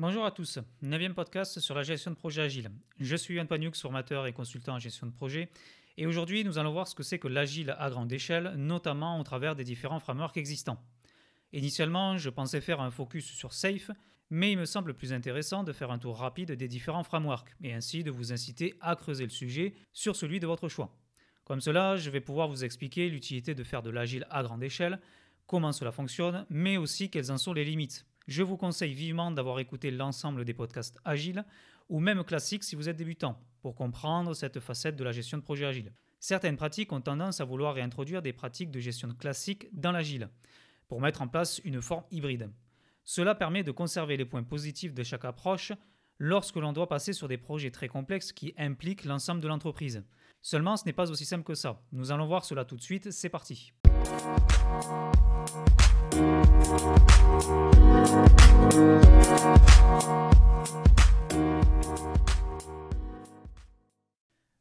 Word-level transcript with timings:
Bonjour 0.00 0.24
à 0.24 0.30
tous, 0.30 0.58
9 0.80 1.12
podcast 1.12 1.60
sur 1.60 1.74
la 1.74 1.82
gestion 1.82 2.10
de 2.10 2.16
projet 2.16 2.40
agile. 2.40 2.70
Je 3.00 3.14
suis 3.16 3.34
Yann 3.34 3.46
Pagnoux, 3.46 3.74
formateur 3.74 4.26
et 4.26 4.32
consultant 4.32 4.76
en 4.76 4.78
gestion 4.78 5.06
de 5.06 5.12
projet, 5.12 5.50
et 5.98 6.06
aujourd'hui 6.06 6.42
nous 6.42 6.56
allons 6.56 6.72
voir 6.72 6.88
ce 6.88 6.94
que 6.94 7.02
c'est 7.02 7.18
que 7.18 7.28
l'agile 7.28 7.76
à 7.78 7.90
grande 7.90 8.10
échelle, 8.10 8.54
notamment 8.56 9.20
au 9.20 9.22
travers 9.24 9.54
des 9.54 9.62
différents 9.62 10.00
frameworks 10.00 10.38
existants. 10.38 10.82
Initialement, 11.52 12.16
je 12.16 12.30
pensais 12.30 12.62
faire 12.62 12.80
un 12.80 12.90
focus 12.90 13.26
sur 13.26 13.52
Safe, 13.52 13.90
mais 14.30 14.52
il 14.52 14.58
me 14.58 14.64
semble 14.64 14.94
plus 14.94 15.12
intéressant 15.12 15.64
de 15.64 15.72
faire 15.74 15.90
un 15.90 15.98
tour 15.98 16.16
rapide 16.16 16.52
des 16.52 16.66
différents 16.66 17.04
frameworks, 17.04 17.54
et 17.62 17.74
ainsi 17.74 18.02
de 18.02 18.10
vous 18.10 18.32
inciter 18.32 18.76
à 18.80 18.96
creuser 18.96 19.24
le 19.24 19.28
sujet 19.28 19.74
sur 19.92 20.16
celui 20.16 20.40
de 20.40 20.46
votre 20.46 20.70
choix. 20.70 20.96
Comme 21.44 21.60
cela, 21.60 21.98
je 21.98 22.08
vais 22.08 22.22
pouvoir 22.22 22.48
vous 22.48 22.64
expliquer 22.64 23.10
l'utilité 23.10 23.54
de 23.54 23.64
faire 23.64 23.82
de 23.82 23.90
l'agile 23.90 24.26
à 24.30 24.42
grande 24.42 24.62
échelle, 24.62 24.98
comment 25.46 25.72
cela 25.72 25.92
fonctionne, 25.92 26.46
mais 26.48 26.78
aussi 26.78 27.10
quelles 27.10 27.30
en 27.30 27.36
sont 27.36 27.52
les 27.52 27.66
limites 27.66 28.06
je 28.30 28.44
vous 28.44 28.56
conseille 28.56 28.94
vivement 28.94 29.32
d'avoir 29.32 29.58
écouté 29.58 29.90
l'ensemble 29.90 30.44
des 30.44 30.54
podcasts 30.54 31.00
agiles 31.04 31.44
ou 31.88 31.98
même 31.98 32.22
classiques 32.22 32.62
si 32.62 32.76
vous 32.76 32.88
êtes 32.88 32.96
débutant 32.96 33.36
pour 33.60 33.74
comprendre 33.74 34.34
cette 34.34 34.60
facette 34.60 34.94
de 34.94 35.02
la 35.02 35.10
gestion 35.10 35.36
de 35.36 35.42
projet 35.42 35.66
agile. 35.66 35.92
Certaines 36.20 36.56
pratiques 36.56 36.92
ont 36.92 37.00
tendance 37.00 37.40
à 37.40 37.44
vouloir 37.44 37.74
réintroduire 37.74 38.22
des 38.22 38.32
pratiques 38.32 38.70
de 38.70 38.78
gestion 38.78 39.08
classique 39.14 39.66
dans 39.72 39.90
l'agile 39.90 40.30
pour 40.86 41.00
mettre 41.00 41.22
en 41.22 41.26
place 41.26 41.60
une 41.64 41.82
forme 41.82 42.04
hybride. 42.12 42.52
Cela 43.02 43.34
permet 43.34 43.64
de 43.64 43.72
conserver 43.72 44.16
les 44.16 44.24
points 44.24 44.44
positifs 44.44 44.94
de 44.94 45.02
chaque 45.02 45.24
approche 45.24 45.72
lorsque 46.20 46.56
l'on 46.56 46.72
doit 46.72 46.88
passer 46.88 47.12
sur 47.12 47.26
des 47.26 47.38
projets 47.38 47.72
très 47.72 47.88
complexes 47.88 48.30
qui 48.30 48.54
impliquent 48.56 49.06
l'ensemble 49.06 49.40
de 49.40 49.48
l'entreprise. 49.48 50.04
Seulement, 50.40 50.76
ce 50.76 50.84
n'est 50.84 50.92
pas 50.92 51.10
aussi 51.10 51.24
simple 51.24 51.42
que 51.42 51.54
ça. 51.54 51.82
Nous 51.90 52.12
allons 52.12 52.26
voir 52.26 52.44
cela 52.44 52.64
tout 52.64 52.76
de 52.76 52.82
suite, 52.82 53.10
c'est 53.10 53.28
parti. 53.28 53.72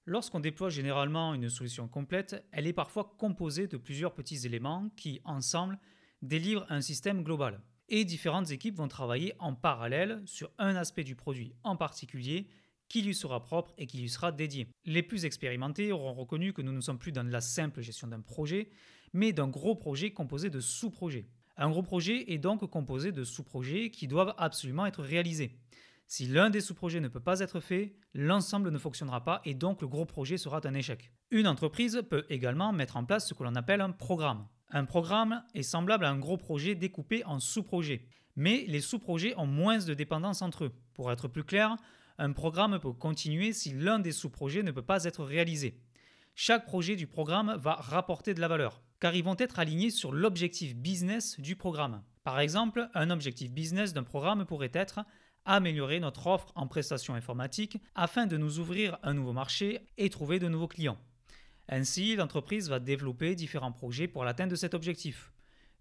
Lorsqu'on 0.05 0.39
déploie 0.39 0.69
généralement 0.69 1.33
une 1.33 1.49
solution 1.49 1.87
complète, 1.87 2.43
elle 2.51 2.67
est 2.67 2.73
parfois 2.73 3.15
composée 3.17 3.67
de 3.67 3.77
plusieurs 3.77 4.13
petits 4.13 4.45
éléments 4.45 4.89
qui, 4.97 5.21
ensemble, 5.23 5.79
délivrent 6.21 6.65
un 6.69 6.81
système 6.81 7.23
global. 7.23 7.61
Et 7.89 8.05
différentes 8.05 8.51
équipes 8.51 8.75
vont 8.75 8.87
travailler 8.87 9.33
en 9.39 9.53
parallèle 9.53 10.21
sur 10.25 10.51
un 10.57 10.75
aspect 10.75 11.03
du 11.03 11.15
produit 11.15 11.53
en 11.63 11.75
particulier 11.75 12.47
qui 12.87 13.01
lui 13.03 13.15
sera 13.15 13.41
propre 13.41 13.73
et 13.77 13.85
qui 13.85 13.99
lui 13.99 14.09
sera 14.09 14.31
dédié. 14.31 14.67
Les 14.85 15.03
plus 15.03 15.25
expérimentés 15.25 15.91
auront 15.91 16.13
reconnu 16.13 16.53
que 16.53 16.61
nous 16.61 16.73
ne 16.73 16.81
sommes 16.81 16.99
plus 16.99 17.11
dans 17.11 17.23
la 17.23 17.39
simple 17.41 17.81
gestion 17.81 18.07
d'un 18.07 18.21
projet, 18.21 18.71
mais 19.13 19.31
d'un 19.31 19.47
gros 19.47 19.75
projet 19.75 20.11
composé 20.11 20.49
de 20.49 20.59
sous-projets. 20.59 21.27
Un 21.61 21.69
gros 21.69 21.83
projet 21.83 22.31
est 22.31 22.37
donc 22.37 22.65
composé 22.69 23.11
de 23.11 23.25
sous-projets 23.25 23.91
qui 23.91 24.07
doivent 24.07 24.33
absolument 24.37 24.85
être 24.85 25.03
réalisés. 25.03 25.59
Si 26.07 26.25
l'un 26.25 26.49
des 26.49 26.61
sous-projets 26.61 27.01
ne 27.01 27.09
peut 27.09 27.19
pas 27.19 27.41
être 27.41 27.59
fait, 27.59 27.97
l'ensemble 28.13 28.71
ne 28.71 28.77
fonctionnera 28.77 29.25
pas 29.25 29.41
et 29.43 29.55
donc 29.55 29.81
le 29.81 29.89
gros 29.89 30.05
projet 30.05 30.37
sera 30.37 30.61
un 30.63 30.73
échec. 30.73 31.11
Une 31.31 31.47
entreprise 31.47 32.01
peut 32.09 32.25
également 32.29 32.71
mettre 32.71 32.95
en 32.95 33.03
place 33.03 33.27
ce 33.27 33.33
que 33.33 33.43
l'on 33.43 33.55
appelle 33.55 33.81
un 33.81 33.91
programme. 33.91 34.47
Un 34.69 34.85
programme 34.85 35.43
est 35.53 35.63
semblable 35.63 36.05
à 36.05 36.09
un 36.09 36.17
gros 36.17 36.37
projet 36.37 36.75
découpé 36.75 37.25
en 37.25 37.41
sous-projets, 37.41 38.07
mais 38.37 38.63
les 38.69 38.79
sous-projets 38.79 39.35
ont 39.35 39.45
moins 39.45 39.79
de 39.79 39.93
dépendance 39.93 40.41
entre 40.41 40.63
eux. 40.63 40.73
Pour 40.93 41.11
être 41.11 41.27
plus 41.27 41.43
clair, 41.43 41.75
un 42.19 42.31
programme 42.31 42.79
peut 42.79 42.93
continuer 42.93 43.51
si 43.51 43.73
l'un 43.73 43.99
des 43.99 44.13
sous-projets 44.13 44.63
ne 44.63 44.71
peut 44.71 44.81
pas 44.81 45.03
être 45.03 45.25
réalisé. 45.25 45.81
Chaque 46.35 46.65
projet 46.65 46.95
du 46.95 47.05
programme 47.05 47.57
va 47.59 47.73
rapporter 47.73 48.33
de 48.33 48.39
la 48.39 48.47
valeur 48.47 48.81
car 48.99 49.15
ils 49.15 49.23
vont 49.23 49.35
être 49.37 49.59
alignés 49.59 49.89
sur 49.89 50.11
l'objectif 50.11 50.75
business 50.75 51.39
du 51.39 51.55
programme. 51.55 52.03
Par 52.23 52.39
exemple, 52.39 52.89
un 52.93 53.09
objectif 53.09 53.51
business 53.51 53.93
d'un 53.93 54.03
programme 54.03 54.45
pourrait 54.45 54.71
être 54.73 54.99
améliorer 55.45 55.99
notre 55.99 56.27
offre 56.27 56.51
en 56.55 56.67
prestations 56.67 57.15
informatiques 57.15 57.77
afin 57.95 58.27
de 58.27 58.37
nous 58.37 58.59
ouvrir 58.59 58.99
un 59.03 59.13
nouveau 59.13 59.33
marché 59.33 59.87
et 59.97 60.09
trouver 60.09 60.37
de 60.39 60.47
nouveaux 60.47 60.67
clients. 60.67 60.97
Ainsi, 61.69 62.15
l'entreprise 62.15 62.69
va 62.69 62.79
développer 62.79 63.35
différents 63.35 63.71
projets 63.71 64.07
pour 64.07 64.23
l'atteinte 64.23 64.51
de 64.51 64.55
cet 64.55 64.73
objectif. 64.73 65.31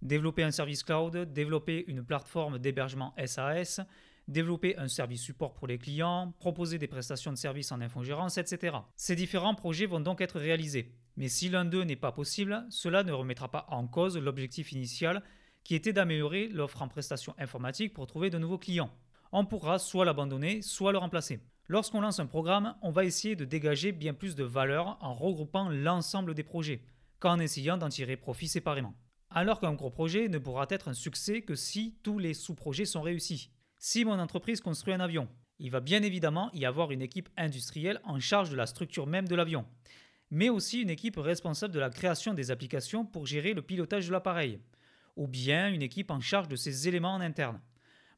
Développer 0.01 0.45
un 0.45 0.51
service 0.51 0.85
cloud, 0.85 1.33
développer 1.33 1.85
une 1.89 2.05
plateforme 2.05 2.59
d'hébergement 2.59 3.15
SAS, 3.27 3.81
développer 4.29 4.77
un 4.77 4.89
service 4.89 5.23
support 5.23 5.55
pour 5.55 5.67
les 5.67 5.79
clients, 5.79 6.33
proposer 6.39 6.79
des 6.79 6.87
prestations 6.87 7.33
de 7.33 7.39
services 7.39 7.73
en 7.73 7.81
infogérance, 7.81 8.39
etc. 8.39 8.77
Ces 8.95 9.17
différents 9.17 9.55
projets 9.55 9.87
vont 9.87 10.01
donc 10.01 10.21
être 10.21 10.39
réalisés. 10.39 10.95
Mais 11.19 11.29
si 11.29 11.49
l'un 11.49 11.65
d'eux 11.65 11.83
n'est 11.83 11.97
pas 11.97 12.13
possible, 12.13 12.65
cela 12.71 13.03
ne 13.03 13.11
remettra 13.11 13.51
pas 13.51 13.67
en 13.71 13.89
cause 13.89 14.17
l'objectif 14.17 14.71
initial 14.71 15.25
qui 15.65 15.75
était 15.75 15.93
d'améliorer 15.93 16.47
l'offre 16.47 16.81
en 16.81 16.87
prestations 16.87 17.35
informatiques 17.39 17.93
pour 17.93 18.07
trouver 18.07 18.31
de 18.31 18.39
nouveaux 18.39 18.57
clients. 18.57 18.93
On 19.33 19.45
pourra 19.45 19.81
soit 19.81 20.05
l'abandonner, 20.05 20.63
soit 20.63 20.93
le 20.93 20.99
remplacer. 20.99 21.41
Lorsqu'on 21.67 22.03
lance 22.03 22.21
un 22.21 22.27
programme, 22.27 22.77
on 22.83 22.93
va 22.93 23.05
essayer 23.05 23.35
de 23.35 23.45
dégager 23.45 23.91
bien 23.91 24.15
plus 24.15 24.37
de 24.37 24.45
valeur 24.45 24.97
en 25.01 25.13
regroupant 25.13 25.69
l'ensemble 25.69 26.35
des 26.35 26.45
projets 26.45 26.83
qu'en 27.19 27.41
essayant 27.41 27.79
d'en 27.79 27.89
tirer 27.89 28.17
profit 28.17 28.47
séparément. 28.47 28.95
Alors 29.29 29.59
qu'un 29.59 29.75
gros 29.75 29.91
projet 29.91 30.29
ne 30.29 30.39
pourra 30.39 30.67
être 30.71 30.87
un 30.87 30.95
succès 30.95 31.43
que 31.43 31.57
si 31.57 31.99
tous 32.05 32.21
les 32.21 32.33
sous-projets 32.33 32.85
sont 32.85 33.03
réussis. 33.03 33.51
Si 33.77 34.05
mon 34.05 34.21
entreprise 34.21 34.61
construit 34.61 34.95
un 34.95 35.01
avion, 35.01 35.29
il 35.59 35.73
va 35.73 35.81
bien 35.81 36.05
évidemment 36.05 36.49
y 36.55 36.65
avoir 36.65 36.93
une 36.93 37.03
équipe 37.03 37.29
industrielle 37.37 38.01
en 38.05 38.21
charge 38.21 38.51
de 38.51 38.57
la 38.57 38.67
structure 38.67 39.09
même 39.09 39.27
de 39.27 39.35
l'avion 39.35 39.67
mais 40.31 40.49
aussi 40.49 40.83
une 40.83 40.91
équipe 40.91 41.17
responsable 41.17 41.73
de 41.73 41.81
la 41.81 41.91
création 41.91 42.35
des 42.35 42.51
applications 42.51 43.05
pour 43.05 43.27
gérer 43.27 43.55
le 43.55 43.63
pilotage 43.63 44.07
de 44.07 44.13
l'appareil, 44.13 44.61
ou 45.17 45.27
bien 45.27 45.69
une 45.69 45.83
équipe 45.83 46.11
en 46.11 46.21
charge 46.21 46.49
de 46.49 46.57
ces 46.57 46.89
éléments 46.89 47.15
en 47.15 47.21
interne. 47.21 47.61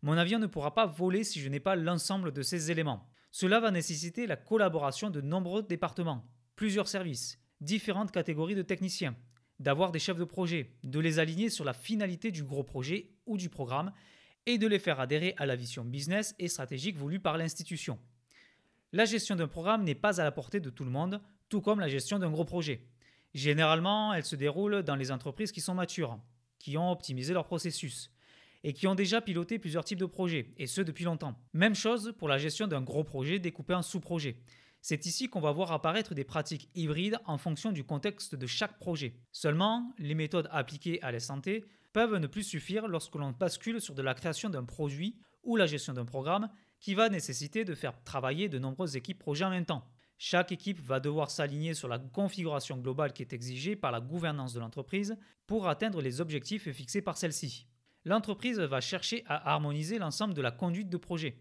Mon 0.03 0.16
avion 0.16 0.38
ne 0.38 0.47
pourra 0.47 0.75
pas 0.75 0.87
voler 0.87 1.25
si 1.25 1.41
je 1.41 1.48
n'ai 1.48 1.60
pas 1.60 1.76
l'ensemble 1.76 2.32
de 2.32 2.43
ces 2.43 2.71
éléments. 2.71 3.09
Cela 3.31 3.60
va 3.60 3.71
nécessiter 3.71 4.26
la 4.26 4.37
collaboration 4.37 5.10
de 5.10 5.21
nombreux 5.21 5.62
départements, 5.62 6.26
plusieurs 6.56 6.88
services, 6.88 7.38
différentes 7.60 8.10
catégories 8.10 8.54
de 8.54 8.62
techniciens, 8.62 9.15
d'avoir 9.60 9.92
des 9.92 9.98
chefs 9.98 10.19
de 10.19 10.25
projet, 10.25 10.72
de 10.82 10.98
les 10.98 11.19
aligner 11.19 11.50
sur 11.50 11.65
la 11.65 11.75
finalité 11.75 12.31
du 12.31 12.44
gros 12.44 12.65
projet 12.65 13.10
ou 13.27 13.37
du 13.37 13.48
programme 13.48 13.92
et 14.47 14.59
de 14.59 14.66
les 14.66 14.78
faire 14.78 15.00
adhérer 15.00 15.34
à 15.37 15.47
la 15.47 15.54
vision 15.54 15.84
business 15.84 16.34
et 16.38 16.48
stratégique 16.48 16.97
voulue 16.97 17.21
par 17.21 17.37
l'institution. 17.37 17.98
La 18.92 19.04
gestion 19.04 19.37
d'un 19.37 19.47
programme 19.47 19.84
n'est 19.84 19.94
pas 19.94 20.21
à 20.21 20.25
la 20.25 20.32
portée 20.32 20.60
de 20.60 20.71
tout 20.71 20.84
le 20.84 20.91
monde, 20.91 21.21
tout 21.50 21.61
comme 21.61 21.81
la 21.81 21.88
gestion 21.88 22.19
d'un 22.19 22.31
gros 22.31 22.47
projet. 22.47 22.87
Généralement, 23.34 24.15
elle 24.15 24.25
se 24.25 24.37
déroule 24.37 24.83
dans 24.83 24.97
les 24.97 25.12
entreprises 25.12 25.53
qui 25.53 25.61
sont 25.61 25.75
matures, 25.75 26.19
qui 26.59 26.78
ont 26.78 26.91
optimisé 26.91 27.34
leur 27.34 27.44
processus 27.44 28.11
et 28.62 28.72
qui 28.72 28.87
ont 28.87 28.94
déjà 28.94 29.21
piloté 29.21 29.59
plusieurs 29.59 29.84
types 29.84 29.99
de 29.99 30.06
projets, 30.06 30.53
et 30.59 30.66
ce 30.66 30.83
depuis 30.83 31.05
longtemps. 31.05 31.34
Même 31.55 31.75
chose 31.75 32.12
pour 32.19 32.28
la 32.28 32.37
gestion 32.37 32.66
d'un 32.66 32.83
gros 32.83 33.05
projet 33.05 33.39
découpé 33.39 33.75
en 33.75 33.83
sous-projets. 33.83 34.37
C'est 34.83 35.06
ici 35.06 35.28
qu'on 35.28 35.41
va 35.41 35.53
voir 35.53 35.72
apparaître 35.72 36.15
des 36.15 36.25
pratiques 36.25 36.69
hybrides 36.75 37.19
en 37.27 37.39
fonction 37.39 37.72
du 37.72 37.84
contexte 37.84 38.34
de 38.34 38.47
chaque 38.47 38.78
projet. 38.78 39.15
Seulement, 39.33 39.93
les 39.99 40.15
méthodes 40.15 40.49
appliquées 40.50 41.03
à 41.03 41.10
la 41.10 41.21
santé 41.21 41.65
peuvent 41.93 42.16
ne 42.16 42.27
plus 42.27 42.43
suffire 42.43 42.87
lorsque 42.87 43.15
l'on 43.15 43.33
bascule 43.33 43.81
sur 43.81 43.94
la 43.94 44.15
création 44.15 44.49
d'un 44.49 44.65
produit 44.65 45.16
ou 45.43 45.56
la 45.56 45.66
gestion 45.66 45.93
d'un 45.93 46.05
programme 46.05 46.49
qui 46.81 46.94
va 46.94 47.09
nécessiter 47.09 47.65
de 47.65 47.75
faire 47.75 48.03
travailler 48.05 48.49
de 48.49 48.59
nombreuses 48.59 48.97
équipes 48.97 49.19
projets 49.19 49.44
en 49.44 49.50
même 49.50 49.66
temps. 49.66 49.87
Chaque 50.23 50.53
équipe 50.53 50.83
va 50.83 51.01
devoir 51.01 51.31
s'aligner 51.31 51.73
sur 51.73 51.89
la 51.89 51.99
configuration 51.99 52.77
globale 52.77 53.15
qui 53.15 53.23
est 53.23 53.33
exigée 53.33 53.75
par 53.75 53.91
la 53.91 54.03
gouvernance 54.03 54.53
de 54.53 54.61
l'entreprise 54.61 55.17
pour 55.47 55.67
atteindre 55.67 56.03
les 56.03 56.21
objectifs 56.21 56.71
fixés 56.73 57.01
par 57.01 57.17
celle-ci. 57.17 57.67
L'entreprise 58.05 58.61
va 58.61 58.83
chercher 58.83 59.25
à 59.25 59.51
harmoniser 59.51 59.99
l'ensemble 59.99 60.35
de 60.35 60.43
la 60.43 60.51
conduite 60.51 60.91
de 60.91 60.99
projet 60.99 61.39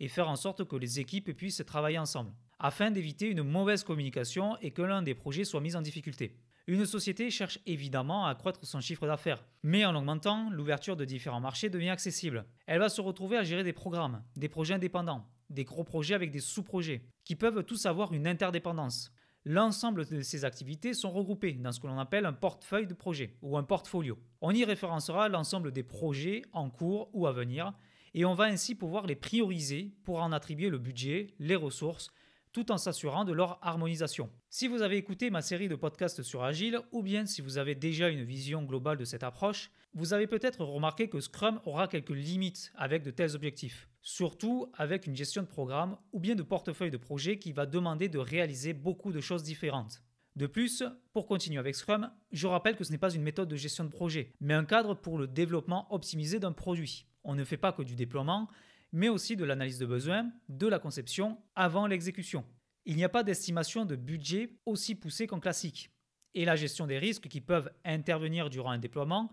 et 0.00 0.08
faire 0.08 0.30
en 0.30 0.36
sorte 0.36 0.64
que 0.64 0.76
les 0.76 0.98
équipes 0.98 1.36
puissent 1.36 1.62
travailler 1.66 1.98
ensemble, 1.98 2.32
afin 2.58 2.90
d'éviter 2.90 3.28
une 3.28 3.42
mauvaise 3.42 3.84
communication 3.84 4.56
et 4.62 4.70
que 4.70 4.80
l'un 4.80 5.02
des 5.02 5.14
projets 5.14 5.44
soit 5.44 5.60
mis 5.60 5.76
en 5.76 5.82
difficulté. 5.82 6.38
Une 6.66 6.86
société 6.86 7.28
cherche 7.28 7.58
évidemment 7.66 8.24
à 8.24 8.30
accroître 8.30 8.64
son 8.64 8.80
chiffre 8.80 9.06
d'affaires, 9.06 9.44
mais 9.62 9.84
en 9.84 9.94
augmentant, 9.94 10.48
l'ouverture 10.48 10.96
de 10.96 11.04
différents 11.04 11.40
marchés 11.40 11.68
devient 11.68 11.90
accessible. 11.90 12.46
Elle 12.66 12.78
va 12.78 12.88
se 12.88 13.02
retrouver 13.02 13.36
à 13.36 13.42
gérer 13.42 13.62
des 13.62 13.74
programmes, 13.74 14.22
des 14.36 14.48
projets 14.48 14.72
indépendants, 14.72 15.28
des 15.50 15.64
gros 15.64 15.84
projets 15.84 16.14
avec 16.14 16.30
des 16.30 16.40
sous-projets, 16.40 17.02
qui 17.24 17.36
peuvent 17.36 17.64
tous 17.64 17.86
avoir 17.86 18.12
une 18.12 18.26
interdépendance. 18.26 19.12
L'ensemble 19.44 20.06
de 20.06 20.22
ces 20.22 20.44
activités 20.44 20.94
sont 20.94 21.10
regroupées 21.10 21.54
dans 21.54 21.72
ce 21.72 21.80
que 21.80 21.88
l'on 21.88 21.98
appelle 21.98 22.26
un 22.26 22.32
portefeuille 22.32 22.86
de 22.86 22.94
projets 22.94 23.36
ou 23.42 23.56
un 23.56 23.64
portfolio. 23.64 24.16
On 24.40 24.52
y 24.52 24.64
référencera 24.64 25.28
l'ensemble 25.28 25.72
des 25.72 25.82
projets 25.82 26.42
en 26.52 26.70
cours 26.70 27.10
ou 27.12 27.26
à 27.26 27.32
venir 27.32 27.72
et 28.14 28.24
on 28.24 28.34
va 28.34 28.44
ainsi 28.44 28.74
pouvoir 28.74 29.06
les 29.06 29.16
prioriser 29.16 29.94
pour 30.04 30.20
en 30.20 30.32
attribuer 30.32 30.68
le 30.68 30.78
budget, 30.78 31.34
les 31.38 31.56
ressources, 31.56 32.12
tout 32.52 32.70
en 32.70 32.78
s'assurant 32.78 33.24
de 33.24 33.32
leur 33.32 33.58
harmonisation. 33.62 34.30
Si 34.50 34.68
vous 34.68 34.82
avez 34.82 34.96
écouté 34.96 35.30
ma 35.30 35.42
série 35.42 35.68
de 35.68 35.74
podcasts 35.74 36.22
sur 36.22 36.44
Agile, 36.44 36.78
ou 36.92 37.02
bien 37.02 37.24
si 37.26 37.40
vous 37.40 37.58
avez 37.58 37.74
déjà 37.74 38.10
une 38.10 38.24
vision 38.24 38.62
globale 38.62 38.98
de 38.98 39.04
cette 39.04 39.22
approche, 39.22 39.70
vous 39.94 40.14
avez 40.14 40.26
peut-être 40.26 40.64
remarqué 40.64 41.08
que 41.08 41.20
Scrum 41.20 41.60
aura 41.64 41.86
quelques 41.86 42.10
limites 42.10 42.72
avec 42.74 43.02
de 43.02 43.10
tels 43.10 43.34
objectifs, 43.34 43.88
surtout 44.00 44.70
avec 44.74 45.06
une 45.06 45.16
gestion 45.16 45.42
de 45.42 45.46
programme 45.46 45.98
ou 46.12 46.20
bien 46.20 46.34
de 46.34 46.42
portefeuille 46.42 46.90
de 46.90 46.96
projet 46.96 47.38
qui 47.38 47.52
va 47.52 47.66
demander 47.66 48.08
de 48.08 48.18
réaliser 48.18 48.72
beaucoup 48.72 49.12
de 49.12 49.20
choses 49.20 49.42
différentes. 49.42 50.02
De 50.34 50.46
plus, 50.46 50.82
pour 51.12 51.26
continuer 51.26 51.58
avec 51.58 51.74
Scrum, 51.74 52.10
je 52.30 52.46
rappelle 52.46 52.76
que 52.76 52.84
ce 52.84 52.92
n'est 52.92 52.98
pas 52.98 53.12
une 53.12 53.22
méthode 53.22 53.48
de 53.48 53.56
gestion 53.56 53.84
de 53.84 53.90
projet, 53.90 54.32
mais 54.40 54.54
un 54.54 54.64
cadre 54.64 54.94
pour 54.94 55.18
le 55.18 55.26
développement 55.26 55.92
optimisé 55.92 56.38
d'un 56.38 56.52
produit. 56.52 57.06
On 57.22 57.34
ne 57.34 57.44
fait 57.44 57.58
pas 57.58 57.72
que 57.72 57.82
du 57.82 57.94
déploiement, 57.94 58.48
mais 58.92 59.10
aussi 59.10 59.36
de 59.36 59.44
l'analyse 59.44 59.78
de 59.78 59.84
besoins, 59.84 60.32
de 60.48 60.66
la 60.66 60.78
conception 60.78 61.38
avant 61.54 61.86
l'exécution. 61.86 62.46
Il 62.86 62.96
n'y 62.96 63.04
a 63.04 63.10
pas 63.10 63.24
d'estimation 63.24 63.84
de 63.84 63.94
budget 63.94 64.56
aussi 64.64 64.94
poussée 64.94 65.26
qu'en 65.26 65.38
classique, 65.38 65.90
et 66.34 66.46
la 66.46 66.56
gestion 66.56 66.86
des 66.86 66.98
risques 66.98 67.28
qui 67.28 67.42
peuvent 67.42 67.70
intervenir 67.84 68.48
durant 68.48 68.70
un 68.70 68.78
déploiement 68.78 69.30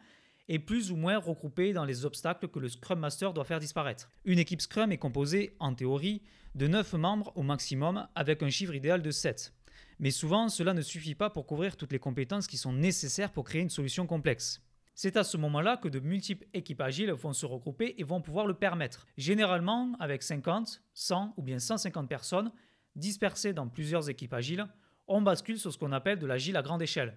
est 0.50 0.60
plus 0.60 0.92
ou 0.92 0.98
moins 0.98 1.18
regroupée 1.18 1.72
dans 1.72 1.86
les 1.86 2.06
obstacles 2.06 2.50
que 2.50 2.60
le 2.60 2.68
Scrum 2.68 3.00
Master 3.00 3.34
doit 3.34 3.46
faire 3.46 3.60
disparaître. 3.60 4.10
Une 4.26 4.40
équipe 4.40 4.62
Scrum 4.62 4.92
est 4.92 4.98
composée, 4.98 5.56
en 5.60 5.74
théorie, 5.74 6.22
de 6.56 6.68
9 6.68 6.94
membres 6.94 7.32
au 7.36 7.44
maximum 7.44 8.08
avec 8.16 8.44
un 8.44 8.50
chiffre 8.50 8.74
idéal 8.74 9.02
de 9.02 9.12
7. 9.12 9.54
Mais 10.00 10.12
souvent, 10.12 10.50
cela 10.50 10.74
ne 10.74 10.82
suffit 10.82 11.16
pas 11.16 11.30
pour 11.30 11.46
couvrir 11.46 11.78
toutes 11.78 11.92
les 11.92 12.00
compétences 12.00 12.48
qui 12.48 12.58
sont 12.58 12.74
nécessaires 12.74 13.32
pour 13.32 13.44
créer 13.44 13.62
une 13.62 13.70
solution 13.70 14.08
complexe. 14.08 14.62
C'est 14.96 15.18
à 15.18 15.24
ce 15.24 15.38
moment-là 15.38 15.78
que 15.78 15.88
de 15.88 16.00
multiples 16.00 16.48
équipes 16.54 16.82
agiles 16.82 17.12
vont 17.12 17.32
se 17.32 17.46
regrouper 17.46 17.96
et 17.98 18.04
vont 18.04 18.20
pouvoir 18.20 18.48
le 18.48 18.54
permettre. 18.54 19.06
Généralement, 19.18 19.94
avec 20.00 20.24
50, 20.24 20.82
100 20.94 21.36
ou 21.38 21.42
bien 21.42 21.60
150 21.60 22.10
personnes 22.10 22.52
dispersées 22.96 23.54
dans 23.54 23.68
plusieurs 23.68 24.10
équipes 24.10 24.34
agiles, 24.34 24.68
on 25.08 25.22
bascule 25.22 25.60
sur 25.60 25.72
ce 25.72 25.78
qu'on 25.78 25.92
appelle 25.92 26.20
de 26.20 26.26
l'agile 26.26 26.58
à 26.58 26.62
grande 26.62 26.82
échelle. 26.82 27.16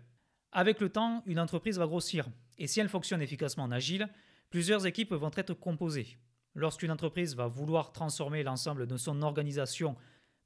Avec 0.53 0.81
le 0.81 0.91
temps, 0.91 1.23
une 1.27 1.41
entreprise 1.41 1.79
va 1.79 1.87
grossir, 1.87 2.29
et 2.59 2.67
si 2.67 2.79
elle 2.79 2.91
fonctionne 2.91 3.23
efficacement 3.23 3.65
en 3.65 3.73
agile, 3.73 4.09
plusieurs 4.51 4.87
équipes 4.87 5.15
vont 5.15 5.31
être 5.35 5.55
composées. 5.55 6.19
Lorsqu'une 6.55 6.91
entreprise 6.91 7.35
va 7.35 7.47
vouloir 7.47 7.93
transformer 7.93 8.43
l'ensemble 8.43 8.87
de 8.87 8.97
son 8.99 9.23
organisation 9.23 9.97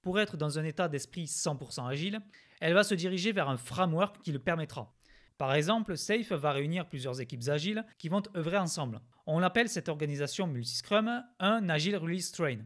pour 0.03 0.21
être 0.21 0.37
dans 0.37 0.61
un 0.61 0.65
état 0.65 0.89
d'esprit 0.89 1.25
100% 1.25 1.89
agile, 1.89 2.21
elle 2.61 2.75
va 2.75 2.85
se 2.85 2.95
diriger 2.95 3.33
vers 3.33 3.49
un 3.49 3.57
framework 3.57 4.23
qui 4.23 4.31
le 4.31 4.39
permettra. 4.39 4.95
Par 5.39 5.53
exemple, 5.53 5.97
SAFE 5.97 6.31
va 6.33 6.53
réunir 6.53 6.87
plusieurs 6.87 7.21
équipes 7.21 7.49
agiles 7.49 7.85
qui 7.99 8.09
vont 8.09 8.23
œuvrer 8.37 8.59
ensemble. 8.59 9.01
On 9.27 9.43
appelle 9.43 9.69
cette 9.69 9.89
organisation 9.89 10.47
multi-scrum 10.47 11.25
un 11.41 11.69
Agile 11.69 11.97
Release 11.97 12.31
Train. 12.31 12.59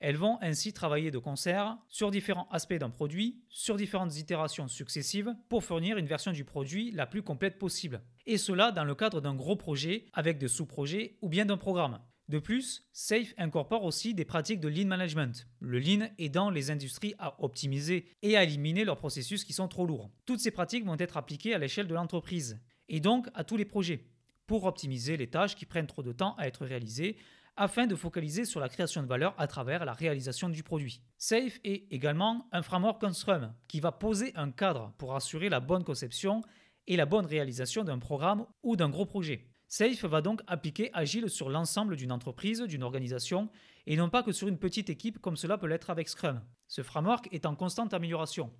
Elles 0.00 0.16
vont 0.16 0.38
ainsi 0.40 0.72
travailler 0.72 1.10
de 1.10 1.18
concert 1.18 1.76
sur 1.88 2.10
différents 2.10 2.48
aspects 2.50 2.74
d'un 2.74 2.90
produit, 2.90 3.42
sur 3.48 3.76
différentes 3.76 4.16
itérations 4.16 4.68
successives, 4.68 5.34
pour 5.48 5.64
fournir 5.64 5.98
une 5.98 6.06
version 6.06 6.30
du 6.30 6.44
produit 6.44 6.92
la 6.92 7.06
plus 7.06 7.22
complète 7.22 7.58
possible. 7.58 8.00
Et 8.26 8.38
cela 8.38 8.70
dans 8.70 8.84
le 8.84 8.94
cadre 8.94 9.20
d'un 9.20 9.34
gros 9.34 9.56
projet, 9.56 10.04
avec 10.12 10.38
de 10.38 10.46
sous-projets 10.46 11.18
ou 11.20 11.28
bien 11.28 11.46
d'un 11.46 11.56
programme. 11.56 11.98
De 12.28 12.38
plus, 12.38 12.86
SAFE 12.92 13.32
incorpore 13.38 13.84
aussi 13.84 14.12
des 14.14 14.26
pratiques 14.26 14.60
de 14.60 14.68
lean 14.68 14.86
management, 14.86 15.48
le 15.60 15.78
lean 15.78 16.10
aidant 16.18 16.50
les 16.50 16.70
industries 16.70 17.14
à 17.18 17.42
optimiser 17.42 18.06
et 18.22 18.36
à 18.36 18.44
éliminer 18.44 18.84
leurs 18.84 18.98
processus 18.98 19.44
qui 19.44 19.54
sont 19.54 19.66
trop 19.66 19.86
lourds. 19.86 20.10
Toutes 20.26 20.40
ces 20.40 20.50
pratiques 20.50 20.84
vont 20.84 20.98
être 20.98 21.16
appliquées 21.16 21.54
à 21.54 21.58
l'échelle 21.58 21.88
de 21.88 21.94
l'entreprise, 21.94 22.60
et 22.90 23.00
donc 23.00 23.28
à 23.32 23.44
tous 23.44 23.56
les 23.56 23.64
projets, 23.64 24.04
pour 24.46 24.64
optimiser 24.64 25.16
les 25.16 25.28
tâches 25.28 25.56
qui 25.56 25.64
prennent 25.64 25.86
trop 25.86 26.02
de 26.02 26.12
temps 26.12 26.34
à 26.36 26.46
être 26.46 26.66
réalisées, 26.66 27.16
afin 27.58 27.86
de 27.86 27.96
focaliser 27.96 28.44
sur 28.44 28.60
la 28.60 28.68
création 28.68 29.02
de 29.02 29.08
valeur 29.08 29.34
à 29.36 29.48
travers 29.48 29.84
la 29.84 29.92
réalisation 29.92 30.48
du 30.48 30.62
produit. 30.62 31.02
SAFE 31.18 31.58
est 31.64 31.92
également 31.92 32.48
un 32.52 32.62
framework 32.62 33.02
en 33.02 33.12
Scrum 33.12 33.52
qui 33.66 33.80
va 33.80 33.90
poser 33.90 34.32
un 34.36 34.52
cadre 34.52 34.94
pour 34.96 35.16
assurer 35.16 35.48
la 35.48 35.58
bonne 35.58 35.82
conception 35.82 36.42
et 36.86 36.96
la 36.96 37.04
bonne 37.04 37.26
réalisation 37.26 37.82
d'un 37.82 37.98
programme 37.98 38.46
ou 38.62 38.76
d'un 38.76 38.88
gros 38.88 39.06
projet. 39.06 39.48
SAFE 39.66 40.04
va 40.04 40.22
donc 40.22 40.40
appliquer 40.46 40.90
Agile 40.94 41.28
sur 41.28 41.50
l'ensemble 41.50 41.96
d'une 41.96 42.12
entreprise, 42.12 42.62
d'une 42.62 42.84
organisation, 42.84 43.50
et 43.86 43.96
non 43.96 44.08
pas 44.08 44.22
que 44.22 44.32
sur 44.32 44.46
une 44.46 44.58
petite 44.58 44.88
équipe 44.88 45.18
comme 45.18 45.36
cela 45.36 45.58
peut 45.58 45.66
l'être 45.66 45.90
avec 45.90 46.08
Scrum. 46.08 46.40
Ce 46.68 46.82
framework 46.82 47.28
est 47.32 47.44
en 47.44 47.56
constante 47.56 47.92
amélioration. 47.92 48.52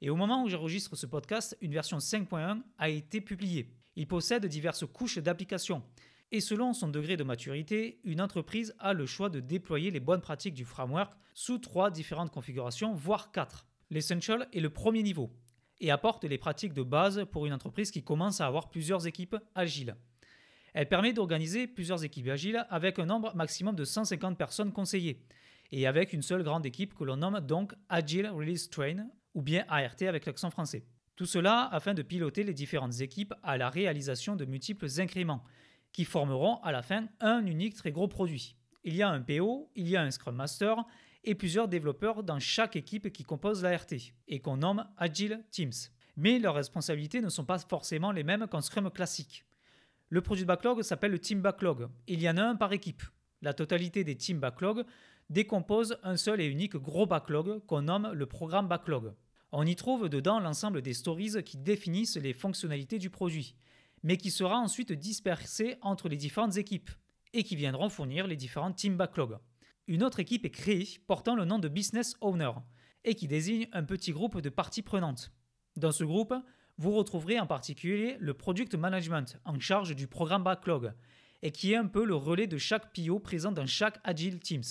Et 0.00 0.08
au 0.08 0.16
moment 0.16 0.42
où 0.42 0.48
j'enregistre 0.48 0.96
ce 0.96 1.06
podcast, 1.06 1.56
une 1.60 1.72
version 1.72 1.98
5.1 1.98 2.62
a 2.78 2.88
été 2.88 3.20
publiée. 3.20 3.74
Il 3.94 4.06
possède 4.06 4.46
diverses 4.46 4.86
couches 4.86 5.18
d'application. 5.18 5.82
Et 6.30 6.40
selon 6.40 6.74
son 6.74 6.88
degré 6.88 7.16
de 7.16 7.24
maturité, 7.24 8.00
une 8.04 8.20
entreprise 8.20 8.74
a 8.78 8.92
le 8.92 9.06
choix 9.06 9.30
de 9.30 9.40
déployer 9.40 9.90
les 9.90 10.00
bonnes 10.00 10.20
pratiques 10.20 10.54
du 10.54 10.66
framework 10.66 11.14
sous 11.32 11.56
trois 11.58 11.90
différentes 11.90 12.30
configurations, 12.30 12.92
voire 12.92 13.32
quatre. 13.32 13.66
L'Essential 13.90 14.46
est 14.52 14.60
le 14.60 14.68
premier 14.68 15.02
niveau 15.02 15.30
et 15.80 15.90
apporte 15.90 16.24
les 16.24 16.36
pratiques 16.36 16.74
de 16.74 16.82
base 16.82 17.24
pour 17.32 17.46
une 17.46 17.54
entreprise 17.54 17.90
qui 17.90 18.02
commence 18.02 18.42
à 18.42 18.46
avoir 18.46 18.68
plusieurs 18.68 19.06
équipes 19.06 19.36
agiles. 19.54 19.96
Elle 20.74 20.88
permet 20.88 21.14
d'organiser 21.14 21.66
plusieurs 21.66 22.04
équipes 22.04 22.28
agiles 22.28 22.66
avec 22.68 22.98
un 22.98 23.06
nombre 23.06 23.34
maximum 23.34 23.74
de 23.74 23.84
150 23.84 24.36
personnes 24.36 24.72
conseillées 24.72 25.22
et 25.72 25.86
avec 25.86 26.12
une 26.12 26.22
seule 26.22 26.42
grande 26.42 26.66
équipe 26.66 26.94
que 26.94 27.04
l'on 27.04 27.16
nomme 27.16 27.40
donc 27.40 27.72
Agile 27.88 28.28
Release 28.28 28.68
Train 28.68 29.06
ou 29.32 29.40
bien 29.40 29.64
ART 29.68 30.02
avec 30.02 30.26
l'accent 30.26 30.50
français. 30.50 30.84
Tout 31.16 31.26
cela 31.26 31.68
afin 31.72 31.94
de 31.94 32.02
piloter 32.02 32.44
les 32.44 32.54
différentes 32.54 33.00
équipes 33.00 33.34
à 33.42 33.56
la 33.56 33.70
réalisation 33.70 34.36
de 34.36 34.44
multiples 34.44 34.88
incréments 34.98 35.42
qui 35.92 36.04
formeront 36.04 36.56
à 36.62 36.72
la 36.72 36.82
fin 36.82 37.06
un 37.20 37.44
unique 37.46 37.74
très 37.74 37.92
gros 37.92 38.08
produit. 38.08 38.56
Il 38.84 38.94
y 38.94 39.02
a 39.02 39.08
un 39.08 39.20
PO, 39.20 39.70
il 39.74 39.88
y 39.88 39.96
a 39.96 40.02
un 40.02 40.10
Scrum 40.10 40.36
Master 40.36 40.84
et 41.24 41.34
plusieurs 41.34 41.68
développeurs 41.68 42.22
dans 42.22 42.38
chaque 42.38 42.76
équipe 42.76 43.12
qui 43.12 43.24
compose 43.24 43.62
l'ART 43.62 43.86
et 44.28 44.40
qu'on 44.40 44.58
nomme 44.58 44.86
Agile 44.96 45.44
Teams. 45.50 45.72
Mais 46.16 46.38
leurs 46.38 46.54
responsabilités 46.54 47.20
ne 47.20 47.28
sont 47.28 47.44
pas 47.44 47.58
forcément 47.58 48.12
les 48.12 48.24
mêmes 48.24 48.46
qu'en 48.46 48.60
Scrum 48.60 48.90
classique. 48.90 49.44
Le 50.08 50.22
produit 50.22 50.44
backlog 50.44 50.82
s'appelle 50.82 51.10
le 51.10 51.18
Team 51.18 51.42
Backlog. 51.42 51.88
Il 52.06 52.22
y 52.22 52.30
en 52.30 52.38
a 52.38 52.42
un 52.42 52.56
par 52.56 52.72
équipe. 52.72 53.02
La 53.42 53.52
totalité 53.52 54.04
des 54.04 54.16
Team 54.16 54.40
Backlog 54.40 54.84
décompose 55.28 55.98
un 56.02 56.16
seul 56.16 56.40
et 56.40 56.46
unique 56.46 56.76
gros 56.76 57.06
backlog 57.06 57.64
qu'on 57.66 57.82
nomme 57.82 58.10
le 58.12 58.26
programme 58.26 58.68
backlog. 58.68 59.12
On 59.52 59.66
y 59.66 59.76
trouve 59.76 60.08
dedans 60.08 60.40
l'ensemble 60.40 60.82
des 60.82 60.94
stories 60.94 61.42
qui 61.44 61.58
définissent 61.58 62.16
les 62.16 62.32
fonctionnalités 62.32 62.98
du 62.98 63.10
produit, 63.10 63.54
mais 64.02 64.16
qui 64.16 64.30
sera 64.30 64.58
ensuite 64.58 64.92
dispersé 64.92 65.76
entre 65.82 66.08
les 66.08 66.16
différentes 66.16 66.56
équipes 66.56 66.90
et 67.32 67.44
qui 67.44 67.56
viendront 67.56 67.88
fournir 67.88 68.26
les 68.26 68.36
différentes 68.36 68.76
Team 68.76 68.96
Backlog. 68.96 69.38
Une 69.86 70.02
autre 70.02 70.20
équipe 70.20 70.44
est 70.44 70.50
créée 70.50 70.86
portant 71.06 71.34
le 71.34 71.44
nom 71.44 71.58
de 71.58 71.68
Business 71.68 72.14
Owner 72.20 72.50
et 73.04 73.14
qui 73.14 73.28
désigne 73.28 73.68
un 73.72 73.84
petit 73.84 74.12
groupe 74.12 74.40
de 74.40 74.48
parties 74.48 74.82
prenantes. 74.82 75.32
Dans 75.76 75.92
ce 75.92 76.04
groupe, 76.04 76.34
vous 76.76 76.92
retrouverez 76.92 77.40
en 77.40 77.46
particulier 77.46 78.16
le 78.20 78.34
Product 78.34 78.74
Management 78.74 79.38
en 79.44 79.58
charge 79.58 79.96
du 79.96 80.06
programme 80.06 80.44
Backlog 80.44 80.92
et 81.42 81.50
qui 81.50 81.72
est 81.72 81.76
un 81.76 81.86
peu 81.86 82.04
le 82.04 82.14
relais 82.14 82.46
de 82.46 82.58
chaque 82.58 82.92
PO 82.92 83.18
présent 83.20 83.52
dans 83.52 83.66
chaque 83.66 83.98
Agile 84.04 84.40
Teams. 84.40 84.64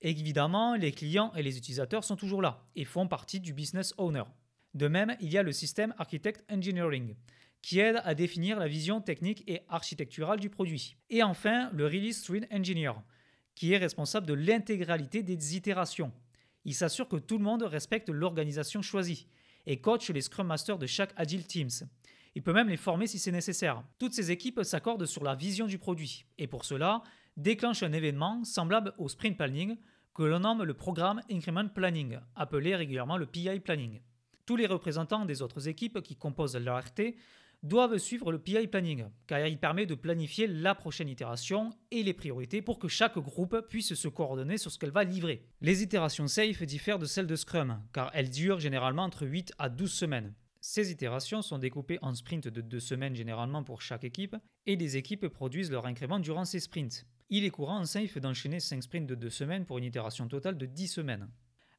Évidemment, 0.00 0.74
les 0.74 0.92
clients 0.92 1.32
et 1.34 1.42
les 1.42 1.58
utilisateurs 1.58 2.04
sont 2.04 2.16
toujours 2.16 2.42
là 2.42 2.66
et 2.76 2.84
font 2.84 3.08
partie 3.08 3.40
du 3.40 3.52
Business 3.52 3.94
Owner. 3.98 4.24
De 4.74 4.88
même, 4.88 5.16
il 5.20 5.32
y 5.32 5.38
a 5.38 5.42
le 5.42 5.52
système 5.52 5.94
Architect 5.98 6.44
Engineering 6.50 7.14
qui 7.62 7.80
aide 7.80 8.00
à 8.04 8.14
définir 8.14 8.58
la 8.58 8.68
vision 8.68 9.00
technique 9.00 9.44
et 9.46 9.62
architecturale 9.68 10.40
du 10.40 10.50
produit. 10.50 10.96
Et 11.10 11.22
enfin, 11.22 11.70
le 11.72 11.86
Release 11.86 12.18
Stream 12.18 12.46
Engineer 12.52 12.92
qui 13.58 13.72
est 13.72 13.78
responsable 13.78 14.24
de 14.24 14.34
l'intégralité 14.34 15.24
des 15.24 15.56
itérations. 15.56 16.12
Il 16.64 16.74
s'assure 16.74 17.08
que 17.08 17.16
tout 17.16 17.38
le 17.38 17.44
monde 17.44 17.64
respecte 17.64 18.08
l'organisation 18.08 18.82
choisie 18.82 19.26
et 19.66 19.80
coach 19.80 20.10
les 20.10 20.20
Scrum 20.20 20.46
Masters 20.46 20.78
de 20.78 20.86
chaque 20.86 21.12
Agile 21.16 21.44
Teams. 21.44 21.88
Il 22.36 22.44
peut 22.44 22.52
même 22.52 22.68
les 22.68 22.76
former 22.76 23.08
si 23.08 23.18
c'est 23.18 23.32
nécessaire. 23.32 23.82
Toutes 23.98 24.12
ces 24.12 24.30
équipes 24.30 24.62
s'accordent 24.62 25.06
sur 25.06 25.24
la 25.24 25.34
vision 25.34 25.66
du 25.66 25.76
produit 25.76 26.24
et 26.38 26.46
pour 26.46 26.64
cela 26.64 27.02
déclenchent 27.36 27.82
un 27.82 27.92
événement 27.92 28.44
semblable 28.44 28.94
au 28.96 29.08
sprint 29.08 29.36
planning 29.36 29.76
que 30.14 30.22
l'on 30.22 30.38
nomme 30.38 30.62
le 30.62 30.74
programme 30.74 31.20
Increment 31.28 31.66
Planning, 31.66 32.16
appelé 32.36 32.76
régulièrement 32.76 33.16
le 33.16 33.26
PI 33.26 33.58
Planning. 33.58 34.00
Tous 34.46 34.54
les 34.54 34.66
représentants 34.66 35.24
des 35.24 35.42
autres 35.42 35.66
équipes 35.66 36.00
qui 36.00 36.14
composent 36.14 36.56
l'ART 36.56 36.94
doivent 37.62 37.98
suivre 37.98 38.30
le 38.32 38.38
PI 38.38 38.66
Planning, 38.68 39.06
car 39.26 39.46
il 39.46 39.58
permet 39.58 39.86
de 39.86 39.94
planifier 39.94 40.46
la 40.46 40.74
prochaine 40.74 41.08
itération 41.08 41.70
et 41.90 42.02
les 42.02 42.14
priorités 42.14 42.62
pour 42.62 42.78
que 42.78 42.88
chaque 42.88 43.18
groupe 43.18 43.66
puisse 43.68 43.94
se 43.94 44.08
coordonner 44.08 44.58
sur 44.58 44.70
ce 44.70 44.78
qu'elle 44.78 44.90
va 44.90 45.04
livrer. 45.04 45.44
Les 45.60 45.82
itérations 45.82 46.28
safe 46.28 46.62
diffèrent 46.62 46.98
de 46.98 47.06
celles 47.06 47.26
de 47.26 47.36
Scrum, 47.36 47.82
car 47.92 48.10
elles 48.14 48.30
durent 48.30 48.60
généralement 48.60 49.04
entre 49.04 49.26
8 49.26 49.52
à 49.58 49.68
12 49.68 49.92
semaines. 49.92 50.34
Ces 50.60 50.90
itérations 50.90 51.42
sont 51.42 51.58
découpées 51.58 51.98
en 52.02 52.14
sprints 52.14 52.48
de 52.48 52.60
2 52.60 52.80
semaines 52.80 53.14
généralement 53.14 53.62
pour 53.62 53.80
chaque 53.80 54.04
équipe, 54.04 54.36
et 54.66 54.76
les 54.76 54.96
équipes 54.96 55.28
produisent 55.28 55.70
leur 55.70 55.86
incrément 55.86 56.18
durant 56.18 56.44
ces 56.44 56.60
sprints. 56.60 57.06
Il 57.30 57.44
est 57.44 57.50
courant 57.50 57.78
en 57.78 57.84
safe 57.84 58.18
d'enchaîner 58.18 58.60
5 58.60 58.82
sprints 58.82 59.08
de 59.08 59.14
2 59.14 59.30
semaines 59.30 59.66
pour 59.66 59.78
une 59.78 59.84
itération 59.84 60.26
totale 60.28 60.58
de 60.58 60.66
10 60.66 60.88
semaines. 60.88 61.28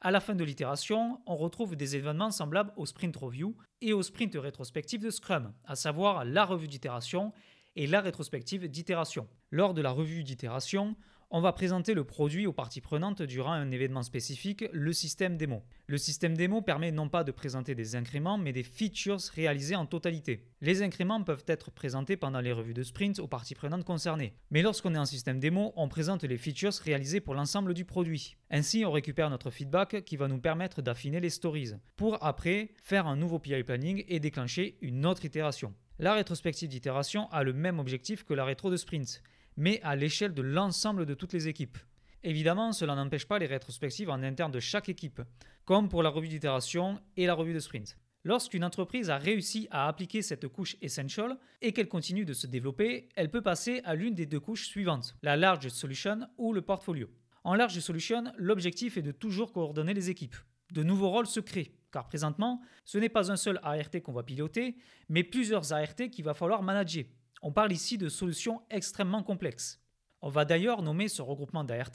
À 0.02 0.12
la 0.12 0.22
fin 0.22 0.34
de 0.34 0.46
l'itération, 0.46 1.20
on 1.26 1.36
retrouve 1.36 1.76
des 1.76 1.98
événements 1.98 2.32
semblables 2.32 2.72
au 2.78 2.86
sprint 2.86 3.18
review 3.18 3.58
et 3.82 3.92
au 3.92 4.02
sprint 4.02 4.34
rétrospectif 4.36 5.02
de 5.02 5.10
Scrum, 5.10 5.52
à 5.66 5.76
savoir 5.76 6.24
la 6.24 6.46
revue 6.46 6.70
d'itération 6.70 7.34
et 7.76 7.86
la 7.86 8.00
rétrospective 8.00 8.70
d'itération. 8.70 9.28
Lors 9.52 9.74
de 9.74 9.82
la 9.82 9.92
revue 9.92 10.24
d'itération, 10.24 10.96
on 11.32 11.42
va 11.42 11.54
présenter 11.54 11.94
le 11.94 12.04
produit 12.04 12.48
aux 12.48 12.54
parties 12.54 12.82
prenantes 12.82 13.22
durant 13.22 13.52
un 13.52 13.70
événement 13.70 14.02
spécifique, 14.02 14.66
le 14.72 14.94
système 14.94 15.38
démo. 15.38 15.62
Le 15.86 16.00
système 16.00 16.36
démo 16.36 16.62
permet 16.62 16.92
non 16.92 17.08
pas 17.08 17.24
de 17.24 17.32
présenter 17.32 17.76
des 17.76 17.96
incréments, 17.96 18.40
mais 18.40 18.52
des 18.52 18.64
features 18.64 19.20
réalisées 19.36 19.76
en 19.76 19.86
totalité. 19.86 20.48
Les 20.62 20.82
incréments 20.82 21.24
peuvent 21.24 21.46
être 21.48 21.70
présentés 21.70 22.18
pendant 22.18 22.42
les 22.42 22.52
revues 22.52 22.74
de 22.74 22.82
sprint 22.82 23.20
aux 23.20 23.28
parties 23.28 23.54
prenantes 23.54 23.84
concernées. 23.84 24.34
Mais 24.50 24.64
lorsqu'on 24.64 24.96
est 24.96 25.00
en 25.00 25.06
système 25.06 25.40
démo, 25.40 25.72
on 25.76 25.88
présente 25.88 26.24
les 26.24 26.38
features 26.38 26.74
réalisées 26.74 27.22
pour 27.22 27.36
l'ensemble 27.36 27.76
du 27.76 27.86
produit. 27.86 28.36
Ainsi, 28.50 28.84
on 28.84 28.92
récupère 28.92 29.30
notre 29.30 29.52
feedback 29.52 30.04
qui 30.06 30.18
va 30.18 30.28
nous 30.28 30.40
permettre 30.40 30.82
d'affiner 30.82 31.20
les 31.20 31.30
stories, 31.30 31.74
pour 31.96 32.24
après 32.26 32.72
faire 32.82 33.06
un 33.06 33.16
nouveau 33.16 33.38
PI 33.38 33.64
planning 33.64 34.04
et 34.08 34.20
déclencher 34.20 34.78
une 34.82 35.06
autre 35.06 35.26
itération. 35.26 35.76
La 36.00 36.14
rétrospective 36.14 36.70
d'itération 36.70 37.30
a 37.30 37.44
le 37.44 37.54
même 37.54 37.78
objectif 37.78 38.24
que 38.24 38.34
la 38.34 38.46
rétro 38.46 38.72
de 38.72 38.78
sprint 38.78 39.22
mais 39.60 39.80
à 39.84 39.96
l'échelle 39.96 40.34
de 40.34 40.42
l'ensemble 40.42 41.06
de 41.06 41.14
toutes 41.14 41.34
les 41.34 41.48
équipes. 41.48 41.78
Évidemment, 42.24 42.72
cela 42.72 42.96
n'empêche 42.96 43.28
pas 43.28 43.40
les 43.40 43.46
rétrospectives 43.46 44.10
en 44.10 44.24
interne 44.24 44.52
de 44.52 44.60
chaque 44.60 44.90
équipe, 44.90 45.22
comme 45.66 45.90
pour 45.90 46.02
la 46.02 46.10
revue 46.10 46.30
d'itération 46.30 47.00
et 47.18 47.28
la 47.28 47.34
revue 47.34 47.54
de 47.54 47.60
sprint. 47.60 47.98
Lorsqu'une 48.24 48.64
entreprise 48.64 49.10
a 49.10 49.18
réussi 49.18 49.68
à 49.70 49.88
appliquer 49.88 50.22
cette 50.22 50.48
couche 50.48 50.78
essential 50.82 51.38
et 51.62 51.74
qu'elle 51.74 51.88
continue 51.88 52.26
de 52.26 52.34
se 52.34 52.48
développer, 52.48 53.10
elle 53.16 53.32
peut 53.32 53.42
passer 53.42 53.82
à 53.84 53.96
l'une 53.96 54.16
des 54.16 54.26
deux 54.26 54.40
couches 54.40 54.68
suivantes, 54.68 55.16
la 55.24 55.38
large 55.38 55.68
solution 55.70 56.28
ou 56.38 56.54
le 56.54 56.62
portfolio. 56.62 57.10
En 57.44 57.54
large 57.54 57.80
solution, 57.80 58.26
l'objectif 58.38 58.98
est 58.98 59.02
de 59.02 59.12
toujours 59.12 59.54
coordonner 59.54 59.94
les 59.94 60.10
équipes. 60.10 60.36
De 60.72 60.84
nouveaux 60.84 61.10
rôles 61.10 61.28
se 61.28 61.40
créent, 61.40 61.74
car 61.92 62.08
présentement, 62.08 62.62
ce 62.86 62.98
n'est 62.98 63.10
pas 63.10 63.32
un 63.32 63.38
seul 63.38 63.60
ART 63.64 64.02
qu'on 64.04 64.14
va 64.14 64.24
piloter, 64.24 64.76
mais 65.08 65.24
plusieurs 65.24 65.74
ART 65.74 65.96
qu'il 66.12 66.26
va 66.26 66.34
falloir 66.34 66.62
manager. 66.62 67.06
On 67.42 67.52
parle 67.52 67.72
ici 67.72 67.98
de 67.98 68.10
solutions 68.10 68.62
extrêmement 68.70 69.24
complexes. 69.24 69.82
On 70.22 70.30
va 70.30 70.44
d'ailleurs 70.44 70.82
nommer 70.82 71.08
ce 71.08 71.22
regroupement 71.22 71.64
d'ART 71.64 71.92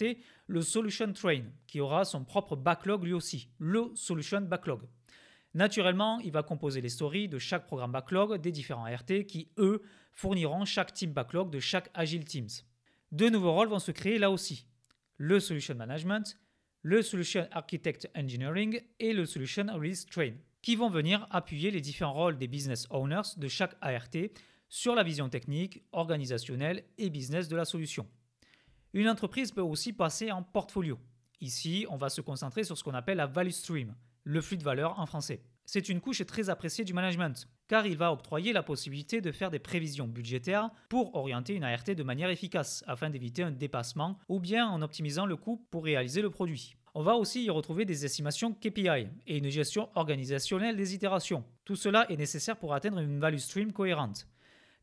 le 0.47 0.63
Solution 0.63 1.13
Train, 1.13 1.43
qui 1.67 1.81
aura 1.81 2.05
son 2.07 2.25
propre 2.25 2.57
backlog 2.57 3.05
lui 3.05 3.13
aussi, 3.13 3.51
le 3.59 3.91
Solution 3.95 4.41
Backlog. 4.41 4.83
Naturellement, 5.53 6.19
il 6.21 6.33
va 6.33 6.43
composer 6.43 6.81
les 6.81 6.89
stories 6.89 7.29
de 7.29 7.39
chaque 7.39 7.67
programme 7.67 7.93
backlog 7.93 8.41
des 8.41 8.51
différents 8.51 8.87
ART 8.87 9.05
qui, 9.29 9.49
eux, 9.59 9.83
fourniront 10.13 10.65
chaque 10.65 10.93
team 10.93 11.13
backlog 11.13 11.51
de 11.51 11.61
chaque 11.61 11.91
Agile 11.95 12.25
Teams. 12.25 12.49
Deux 13.13 13.31
nouveaux 13.31 13.53
rôles 13.53 13.69
vont 13.69 13.79
se 13.79 13.93
créer 13.93 14.19
là 14.19 14.31
aussi. 14.31 14.67
Le 15.17 15.39
Solution 15.39 15.75
Management, 15.75 16.39
le 16.83 17.03
Solution 17.03 17.47
Architect 17.53 18.11
Engineering 18.17 18.81
et 18.99 19.13
le 19.13 19.27
Solution 19.27 19.67
Release 19.73 20.07
Train, 20.07 20.33
qui 20.61 20.75
vont 20.75 20.89
venir 20.89 21.27
appuyer 21.31 21.71
les 21.71 21.81
différents 21.81 22.15
rôles 22.15 22.39
des 22.39 22.49
business 22.49 22.87
owners 22.91 23.37
de 23.37 23.49
chaque 23.49 23.77
ART 23.81 24.17
sur 24.69 24.95
la 24.95 25.03
vision 25.03 25.29
technique, 25.29 25.83
organisationnelle 25.93 26.85
et 26.99 27.11
business 27.11 27.49
de 27.49 27.57
la 27.57 27.65
solution. 27.65 28.07
Une 28.93 29.09
entreprise 29.09 29.51
peut 29.51 29.61
aussi 29.61 29.93
passer 29.93 30.31
en 30.31 30.43
portfolio. 30.43 30.99
Ici, 31.41 31.87
on 31.91 31.97
va 31.97 32.09
se 32.09 32.21
concentrer 32.21 32.65
sur 32.65 32.79
ce 32.79 32.85
qu'on 32.85 32.95
appelle 32.95 33.17
la 33.17 33.27
value 33.27 33.51
stream, 33.51 33.95
le 34.23 34.41
flux 34.41 34.57
de 34.57 34.63
valeur 34.63 34.99
en 35.01 35.07
français. 35.07 35.43
C'est 35.67 35.89
une 35.89 36.01
couche 36.01 36.25
très 36.27 36.51
appréciée 36.51 36.85
du 36.85 36.93
management, 36.93 37.49
car 37.69 37.87
il 37.87 37.97
va 37.97 38.13
octroyer 38.13 38.53
la 38.53 38.63
possibilité 38.63 39.21
de 39.21 39.33
faire 39.33 39.51
des 39.51 39.59
prévisions 39.59 40.07
budgétaires 40.07 40.71
pour 40.89 41.15
orienter 41.15 41.55
une 41.55 41.65
ART 41.65 41.85
de 41.85 42.03
manière 42.03 42.31
efficace, 42.31 42.85
afin 42.87 43.11
d'éviter 43.11 43.43
un 43.43 43.51
dépassement, 43.51 44.19
ou 44.29 44.41
bien 44.41 44.67
en 44.69 44.83
optimisant 44.83 45.27
le 45.27 45.37
coût 45.37 45.67
pour 45.71 45.85
réaliser 45.85 46.23
le 46.23 46.31
produit. 46.31 46.77
On 46.95 47.03
va 47.03 47.17
aussi 47.17 47.45
y 47.45 47.51
retrouver 47.51 47.85
des 47.85 48.05
estimations 48.05 48.53
KPI 48.53 49.09
et 49.27 49.39
une 49.39 49.49
gestion 49.49 49.89
organisationnelle 49.97 50.77
des 50.77 50.95
itérations. 50.95 51.45
Tout 51.65 51.77
cela 51.77 52.09
est 52.11 52.17
nécessaire 52.17 52.57
pour 52.57 52.75
atteindre 52.75 53.01
une 53.01 53.19
value 53.19 53.39
stream 53.39 53.73
cohérente 53.73 54.29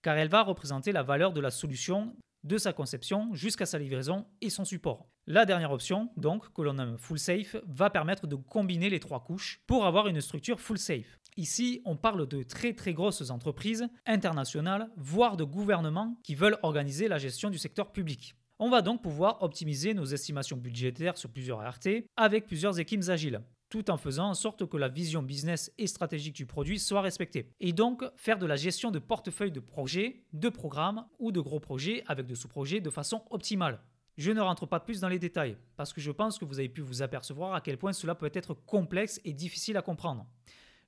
car 0.01 0.17
elle 0.17 0.29
va 0.29 0.43
représenter 0.43 0.91
la 0.91 1.03
valeur 1.03 1.34
de 1.34 1.41
la 1.41 1.51
solution 1.51 2.15
de 2.43 2.58
sa 2.58 2.74
conception 2.74 3.34
jusqu'à 3.34 3.65
sa 3.65 3.77
livraison 3.77 4.25
et 4.41 4.50
son 4.50 4.65
support. 4.65 5.08
La 5.27 5.46
dernière 5.46 5.72
option, 5.72 6.10
donc, 6.17 6.51
que 6.53 6.62
l'on 6.62 6.74
nomme 6.74 6.98
Full 6.98 7.20
Safe, 7.20 7.55
va 7.67 7.89
permettre 7.89 8.25
de 8.25 8.36
combiner 8.36 8.89
les 8.89 9.00
trois 9.00 9.24
couches 9.24 9.62
pour 9.67 9.86
avoir 9.86 10.08
une 10.08 10.22
structure 10.22 10.60
Full 10.60 10.79
Safe. 10.79 11.20
Ici, 11.38 11.81
on 11.86 11.96
parle 11.96 12.27
de 12.27 12.43
très 12.43 12.74
très 12.74 12.93
grosses 12.93 13.29
entreprises 13.29 13.88
internationales, 14.05 14.89
voire 14.98 15.38
de 15.38 15.43
gouvernements 15.43 16.17
qui 16.24 16.36
veulent 16.36 16.58
organiser 16.63 17.08
la 17.08 17.20
gestion 17.20 17.50
du 17.50 17.58
secteur 17.58 17.91
public. 17.91 18.36
On 18.60 18.70
va 18.70 18.81
donc 18.81 19.01
pouvoir 19.01 19.41
optimiser 19.41 19.93
nos 19.93 20.05
estimations 20.05 20.58
budgétaires 20.58 21.17
sur 21.17 21.31
plusieurs 21.31 21.62
ART 21.62 21.79
avec 22.17 22.46
plusieurs 22.46 22.79
équipes 22.79 23.08
agiles 23.08 23.41
tout 23.71 23.89
en 23.89 23.97
faisant 23.97 24.29
en 24.29 24.35
sorte 24.35 24.67
que 24.67 24.77
la 24.77 24.89
vision 24.89 25.23
business 25.23 25.73
et 25.79 25.87
stratégique 25.87 26.35
du 26.35 26.45
produit 26.45 26.77
soit 26.77 27.01
respectée. 27.01 27.49
Et 27.61 27.71
donc 27.71 28.03
faire 28.17 28.37
de 28.37 28.45
la 28.45 28.57
gestion 28.57 28.91
de 28.91 28.99
portefeuille 28.99 29.51
de 29.51 29.61
projets, 29.61 30.25
de 30.33 30.49
programmes 30.49 31.05
ou 31.17 31.31
de 31.31 31.39
gros 31.39 31.61
projets 31.61 32.03
avec 32.05 32.27
de 32.27 32.35
sous-projets 32.35 32.81
de 32.81 32.89
façon 32.89 33.23
optimale. 33.31 33.79
Je 34.17 34.31
ne 34.31 34.41
rentre 34.41 34.65
pas 34.65 34.81
plus 34.81 34.99
dans 34.99 35.07
les 35.07 35.19
détails, 35.19 35.55
parce 35.77 35.93
que 35.93 36.01
je 36.01 36.11
pense 36.11 36.37
que 36.37 36.43
vous 36.43 36.59
avez 36.59 36.67
pu 36.67 36.81
vous 36.81 37.01
apercevoir 37.01 37.53
à 37.53 37.61
quel 37.61 37.77
point 37.77 37.93
cela 37.93 38.13
peut 38.13 38.29
être 38.33 38.53
complexe 38.53 39.21
et 39.23 39.31
difficile 39.31 39.77
à 39.77 39.81
comprendre. 39.81 40.27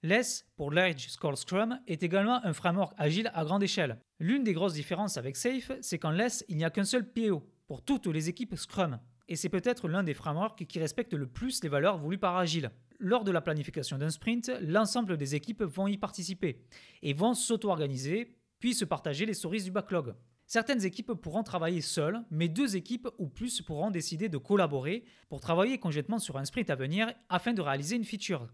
Less, 0.02 0.46
pour 0.56 0.70
Large 0.70 1.08
Scale 1.08 1.36
Scrum, 1.36 1.78
est 1.86 2.02
également 2.02 2.44
un 2.44 2.52
framework 2.52 2.94
agile 2.96 3.30
à 3.34 3.44
grande 3.44 3.62
échelle. 3.62 3.98
L'une 4.20 4.44
des 4.44 4.52
grosses 4.52 4.74
différences 4.74 5.16
avec 5.16 5.36
Safe, 5.36 5.72
c'est 5.82 5.98
qu'en 5.98 6.12
Less, 6.12 6.44
il 6.48 6.56
n'y 6.56 6.64
a 6.64 6.70
qu'un 6.70 6.84
seul 6.84 7.04
PO 7.04 7.44
pour 7.66 7.82
toutes 7.82 8.06
les 8.06 8.28
équipes 8.28 8.54
Scrum. 8.56 8.98
Et 9.28 9.36
c'est 9.36 9.48
peut-être 9.48 9.88
l'un 9.88 10.02
des 10.02 10.14
frameworks 10.14 10.66
qui 10.66 10.78
respecte 10.78 11.14
le 11.14 11.26
plus 11.26 11.62
les 11.62 11.68
valeurs 11.68 11.98
voulues 11.98 12.18
par 12.18 12.36
Agile 12.36 12.70
lors 12.98 13.24
de 13.24 13.30
la 13.30 13.40
planification 13.40 13.98
d'un 13.98 14.10
sprint, 14.10 14.50
l'ensemble 14.60 15.16
des 15.16 15.34
équipes 15.34 15.62
vont 15.62 15.86
y 15.86 15.96
participer 15.96 16.64
et 17.02 17.12
vont 17.12 17.34
s'auto-organiser, 17.34 18.36
puis 18.58 18.74
se 18.74 18.84
partager 18.84 19.24
les 19.24 19.34
stories 19.34 19.62
du 19.62 19.70
backlog. 19.70 20.14
Certaines 20.46 20.84
équipes 20.84 21.12
pourront 21.12 21.42
travailler 21.42 21.80
seules, 21.80 22.22
mais 22.30 22.48
deux 22.48 22.74
équipes 22.74 23.08
ou 23.18 23.28
plus 23.28 23.60
pourront 23.62 23.90
décider 23.90 24.28
de 24.28 24.38
collaborer 24.38 25.04
pour 25.28 25.40
travailler 25.40 25.78
conjointement 25.78 26.18
sur 26.18 26.38
un 26.38 26.44
sprint 26.44 26.70
à 26.70 26.74
venir 26.74 27.12
afin 27.28 27.52
de 27.52 27.60
réaliser 27.60 27.96
une 27.96 28.04
feature. 28.04 28.48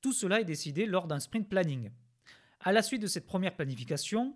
Tout 0.00 0.12
cela 0.12 0.40
est 0.40 0.44
décidé 0.44 0.86
lors 0.86 1.06
d'un 1.06 1.20
sprint 1.20 1.48
planning. 1.48 1.90
À 2.60 2.72
la 2.72 2.82
suite 2.82 3.02
de 3.02 3.06
cette 3.06 3.26
première 3.26 3.54
planification, 3.54 4.34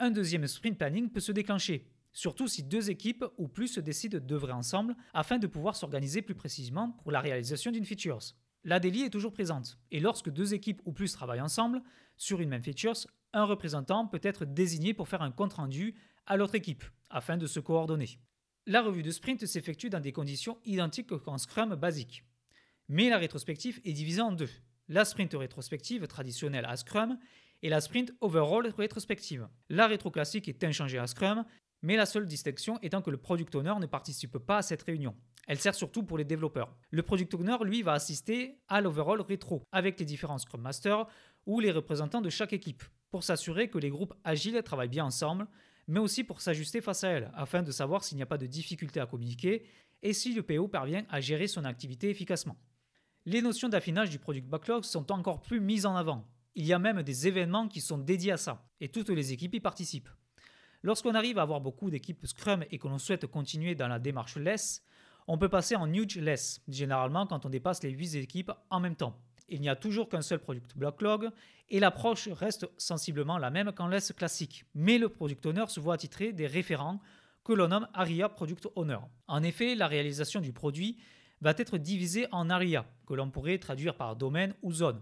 un 0.00 0.10
deuxième 0.10 0.46
sprint 0.46 0.78
planning 0.78 1.10
peut 1.10 1.20
se 1.20 1.32
déclencher, 1.32 1.86
surtout 2.18 2.48
si 2.48 2.62
deux 2.64 2.90
équipes 2.90 3.24
ou 3.36 3.48
plus 3.48 3.78
décident 3.78 4.18
d'œuvrer 4.18 4.52
ensemble 4.52 4.96
afin 5.14 5.38
de 5.38 5.46
pouvoir 5.46 5.76
s'organiser 5.76 6.22
plus 6.22 6.34
précisément 6.34 6.90
pour 7.02 7.12
la 7.12 7.20
réalisation 7.20 7.70
d'une 7.70 7.84
feature 7.84 8.20
la 8.64 8.80
délit 8.80 9.02
est 9.02 9.10
toujours 9.10 9.32
présente. 9.32 9.78
Et 9.90 10.00
lorsque 10.00 10.30
deux 10.30 10.54
équipes 10.54 10.82
ou 10.84 10.92
plus 10.92 11.12
travaillent 11.12 11.40
ensemble 11.40 11.82
sur 12.16 12.40
une 12.40 12.48
même 12.48 12.62
feature, 12.62 12.94
un 13.32 13.44
représentant 13.44 14.06
peut 14.06 14.20
être 14.22 14.44
désigné 14.44 14.94
pour 14.94 15.08
faire 15.08 15.22
un 15.22 15.30
compte-rendu 15.30 15.94
à 16.26 16.36
l'autre 16.36 16.54
équipe, 16.54 16.84
afin 17.08 17.36
de 17.36 17.46
se 17.46 17.60
coordonner. 17.60 18.18
La 18.66 18.82
revue 18.82 19.02
de 19.02 19.10
sprint 19.10 19.46
s'effectue 19.46 19.88
dans 19.88 20.00
des 20.00 20.12
conditions 20.12 20.58
identiques 20.64 21.16
qu'en 21.18 21.38
Scrum 21.38 21.74
basique. 21.76 22.24
Mais 22.88 23.08
la 23.08 23.18
rétrospective 23.18 23.80
est 23.84 23.92
divisée 23.92 24.20
en 24.20 24.32
deux. 24.32 24.50
La 24.88 25.04
sprint 25.04 25.34
rétrospective 25.34 26.06
traditionnelle 26.06 26.66
à 26.66 26.76
Scrum 26.76 27.18
et 27.62 27.68
la 27.70 27.80
sprint 27.80 28.12
overall 28.20 28.66
rétrospective. 28.76 29.48
La 29.68 29.86
rétro 29.86 30.10
classique 30.10 30.48
est 30.48 30.64
inchangée 30.64 30.98
à 30.98 31.06
Scrum, 31.06 31.44
mais 31.82 31.96
la 31.96 32.06
seule 32.06 32.26
distinction 32.26 32.78
étant 32.82 33.02
que 33.02 33.10
le 33.10 33.16
product 33.16 33.54
owner 33.54 33.74
ne 33.80 33.86
participe 33.86 34.38
pas 34.38 34.58
à 34.58 34.62
cette 34.62 34.82
réunion. 34.82 35.14
Elle 35.48 35.58
sert 35.58 35.74
surtout 35.74 36.02
pour 36.02 36.18
les 36.18 36.26
développeurs. 36.26 36.76
Le 36.90 37.02
Product 37.02 37.32
Owner, 37.32 37.56
lui, 37.62 37.82
va 37.82 37.94
assister 37.94 38.60
à 38.68 38.82
l'overall 38.82 39.22
rétro 39.22 39.62
avec 39.72 39.98
les 39.98 40.04
différents 40.04 40.36
Scrum 40.36 40.60
Masters 40.60 41.06
ou 41.46 41.60
les 41.60 41.72
représentants 41.72 42.20
de 42.20 42.28
chaque 42.28 42.52
équipe 42.52 42.84
pour 43.10 43.24
s'assurer 43.24 43.70
que 43.70 43.78
les 43.78 43.88
groupes 43.88 44.12
agiles 44.24 44.62
travaillent 44.62 44.88
bien 44.88 45.06
ensemble, 45.06 45.48
mais 45.86 46.00
aussi 46.00 46.22
pour 46.22 46.42
s'ajuster 46.42 46.82
face 46.82 47.02
à 47.02 47.08
elles 47.08 47.30
afin 47.34 47.62
de 47.62 47.72
savoir 47.72 48.04
s'il 48.04 48.16
n'y 48.16 48.22
a 48.22 48.26
pas 48.26 48.36
de 48.36 48.44
difficulté 48.44 49.00
à 49.00 49.06
communiquer 49.06 49.64
et 50.02 50.12
si 50.12 50.34
le 50.34 50.42
PO 50.42 50.68
parvient 50.68 51.06
à 51.08 51.22
gérer 51.22 51.46
son 51.46 51.64
activité 51.64 52.10
efficacement. 52.10 52.58
Les 53.24 53.40
notions 53.40 53.70
d'affinage 53.70 54.10
du 54.10 54.18
Product 54.18 54.46
Backlog 54.46 54.84
sont 54.84 55.10
encore 55.10 55.40
plus 55.40 55.60
mises 55.60 55.86
en 55.86 55.96
avant. 55.96 56.28
Il 56.56 56.66
y 56.66 56.74
a 56.74 56.78
même 56.78 57.02
des 57.02 57.26
événements 57.26 57.68
qui 57.68 57.80
sont 57.80 57.98
dédiés 57.98 58.32
à 58.32 58.36
ça, 58.36 58.68
et 58.80 58.90
toutes 58.90 59.08
les 59.08 59.32
équipes 59.32 59.54
y 59.54 59.60
participent. 59.60 60.10
Lorsqu'on 60.82 61.14
arrive 61.14 61.38
à 61.38 61.42
avoir 61.42 61.60
beaucoup 61.60 61.90
d'équipes 61.90 62.26
Scrum 62.26 62.64
et 62.70 62.78
que 62.78 62.86
l'on 62.86 62.98
souhaite 62.98 63.26
continuer 63.26 63.74
dans 63.74 63.88
la 63.88 63.98
démarche 63.98 64.36
less, 64.36 64.84
on 65.26 65.36
peut 65.36 65.48
passer 65.48 65.76
en 65.76 65.92
huge 65.92 66.16
less, 66.18 66.62
généralement 66.68 67.26
quand 67.26 67.44
on 67.44 67.50
dépasse 67.50 67.82
les 67.82 67.90
8 67.90 68.14
équipes 68.16 68.52
en 68.70 68.80
même 68.80 68.96
temps. 68.96 69.18
Il 69.48 69.60
n'y 69.60 69.68
a 69.68 69.76
toujours 69.76 70.08
qu'un 70.08 70.22
seul 70.22 70.38
product 70.38 70.76
backlog 70.76 71.30
et 71.68 71.80
l'approche 71.80 72.28
reste 72.28 72.68
sensiblement 72.76 73.38
la 73.38 73.50
même 73.50 73.72
qu'en 73.72 73.88
less 73.88 74.12
classique. 74.12 74.64
Mais 74.74 74.98
le 74.98 75.08
product 75.08 75.44
owner 75.46 75.64
se 75.68 75.80
voit 75.80 75.94
attitrer 75.94 76.32
des 76.32 76.46
référents 76.46 77.00
que 77.44 77.52
l'on 77.54 77.68
nomme 77.68 77.88
ARIA 77.94 78.28
Product 78.28 78.68
Owner. 78.76 78.98
En 79.26 79.42
effet, 79.42 79.74
la 79.74 79.86
réalisation 79.86 80.40
du 80.40 80.52
produit 80.52 80.98
va 81.40 81.54
être 81.56 81.78
divisée 81.78 82.26
en 82.30 82.50
ARIA, 82.50 82.86
que 83.06 83.14
l'on 83.14 83.30
pourrait 83.30 83.58
traduire 83.58 83.96
par 83.96 84.16
domaine 84.16 84.54
ou 84.62 84.72
zone. 84.72 85.00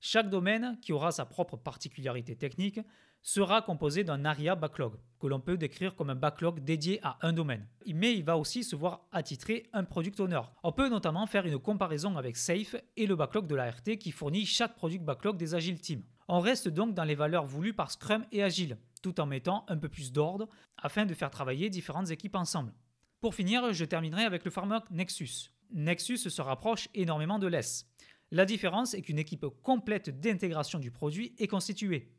Chaque 0.00 0.28
domaine, 0.28 0.78
qui 0.82 0.92
aura 0.92 1.12
sa 1.12 1.24
propre 1.24 1.56
particularité 1.56 2.36
technique, 2.36 2.80
sera 3.24 3.62
composé 3.62 4.04
d'un 4.04 4.26
ARIA 4.26 4.54
backlog, 4.54 4.98
que 5.18 5.26
l'on 5.26 5.40
peut 5.40 5.56
décrire 5.56 5.96
comme 5.96 6.10
un 6.10 6.14
backlog 6.14 6.60
dédié 6.60 7.00
à 7.02 7.16
un 7.22 7.32
domaine. 7.32 7.66
Mais 7.86 8.14
il 8.14 8.22
va 8.22 8.36
aussi 8.36 8.62
se 8.62 8.76
voir 8.76 9.08
attitrer 9.12 9.66
un 9.72 9.82
product 9.82 10.20
owner. 10.20 10.42
On 10.62 10.72
peut 10.72 10.90
notamment 10.90 11.26
faire 11.26 11.46
une 11.46 11.58
comparaison 11.58 12.18
avec 12.18 12.36
Safe 12.36 12.76
et 12.98 13.06
le 13.06 13.16
backlog 13.16 13.46
de 13.46 13.54
l'ART 13.54 13.82
qui 13.98 14.12
fournit 14.12 14.44
chaque 14.44 14.76
product 14.76 15.02
backlog 15.02 15.38
des 15.38 15.54
Agile 15.54 15.80
Teams. 15.80 16.02
On 16.28 16.40
reste 16.40 16.68
donc 16.68 16.94
dans 16.94 17.04
les 17.04 17.14
valeurs 17.14 17.46
voulues 17.46 17.72
par 17.72 17.90
Scrum 17.90 18.26
et 18.30 18.42
Agile, 18.42 18.76
tout 19.02 19.18
en 19.18 19.26
mettant 19.26 19.64
un 19.68 19.78
peu 19.78 19.88
plus 19.88 20.12
d'ordre 20.12 20.46
afin 20.76 21.06
de 21.06 21.14
faire 21.14 21.30
travailler 21.30 21.70
différentes 21.70 22.10
équipes 22.10 22.36
ensemble. 22.36 22.74
Pour 23.20 23.34
finir, 23.34 23.72
je 23.72 23.86
terminerai 23.86 24.24
avec 24.24 24.44
le 24.44 24.50
framework 24.50 24.90
Nexus. 24.90 25.50
Nexus 25.72 26.18
se 26.18 26.42
rapproche 26.42 26.90
énormément 26.94 27.38
de 27.38 27.46
LESS. 27.46 27.86
La 28.30 28.44
différence 28.44 28.92
est 28.92 29.00
qu'une 29.00 29.18
équipe 29.18 29.46
complète 29.62 30.20
d'intégration 30.20 30.78
du 30.78 30.90
produit 30.90 31.34
est 31.38 31.46
constituée. 31.46 32.10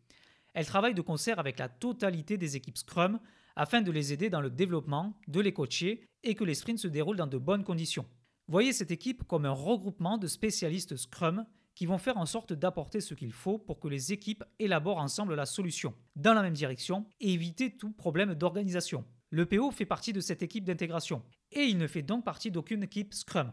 Elle 0.55 0.65
travaille 0.65 0.93
de 0.93 1.01
concert 1.01 1.37
avec 1.37 1.59
la 1.59 1.67
totalité 1.67 2.37
des 2.37 2.55
équipes 2.55 2.77
Scrum 2.77 3.19
afin 3.57 3.81
de 3.81 3.91
les 3.91 4.13
aider 4.13 4.29
dans 4.29 4.39
le 4.39 4.49
développement, 4.49 5.19
de 5.27 5.41
les 5.41 5.51
coacher 5.51 6.07
et 6.23 6.33
que 6.33 6.45
les 6.45 6.55
sprints 6.55 6.79
se 6.79 6.87
déroulent 6.87 7.17
dans 7.17 7.27
de 7.27 7.37
bonnes 7.37 7.65
conditions. 7.65 8.05
Voyez 8.47 8.71
cette 8.71 8.89
équipe 8.89 9.23
comme 9.27 9.45
un 9.45 9.51
regroupement 9.51 10.17
de 10.17 10.27
spécialistes 10.27 10.95
Scrum 10.95 11.45
qui 11.75 11.85
vont 11.85 11.97
faire 11.97 12.15
en 12.15 12.25
sorte 12.25 12.53
d'apporter 12.53 13.01
ce 13.01 13.13
qu'il 13.13 13.33
faut 13.33 13.57
pour 13.57 13.81
que 13.81 13.89
les 13.89 14.13
équipes 14.13 14.45
élaborent 14.57 14.99
ensemble 14.99 15.35
la 15.35 15.45
solution, 15.45 15.93
dans 16.15 16.33
la 16.33 16.41
même 16.41 16.53
direction, 16.53 17.05
et 17.19 17.33
éviter 17.33 17.75
tout 17.75 17.91
problème 17.91 18.33
d'organisation. 18.33 19.03
Le 19.31 19.45
PO 19.45 19.71
fait 19.71 19.85
partie 19.85 20.13
de 20.13 20.21
cette 20.21 20.41
équipe 20.41 20.63
d'intégration, 20.63 21.21
et 21.51 21.63
il 21.63 21.77
ne 21.77 21.87
fait 21.87 22.01
donc 22.01 22.23
partie 22.23 22.49
d'aucune 22.49 22.83
équipe 22.83 23.13
Scrum. 23.13 23.51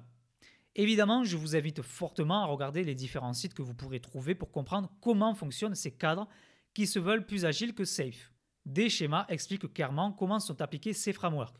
Évidemment, 0.76 1.24
je 1.24 1.36
vous 1.36 1.56
invite 1.56 1.82
fortement 1.82 2.44
à 2.44 2.46
regarder 2.46 2.84
les 2.84 2.94
différents 2.94 3.32
sites 3.32 3.54
que 3.54 3.62
vous 3.62 3.74
pourrez 3.74 3.98
trouver 3.98 4.36
pour 4.36 4.52
comprendre 4.52 4.92
comment 5.00 5.34
fonctionnent 5.34 5.74
ces 5.74 5.90
cadres 5.90 6.28
qui 6.74 6.86
se 6.86 6.98
veulent 6.98 7.26
plus 7.26 7.44
agiles 7.44 7.74
que 7.74 7.84
safe. 7.84 8.32
Des 8.64 8.88
schémas 8.88 9.26
expliquent 9.28 9.72
clairement 9.72 10.12
comment 10.12 10.40
sont 10.40 10.60
appliqués 10.60 10.92
ces 10.92 11.12
frameworks. 11.12 11.56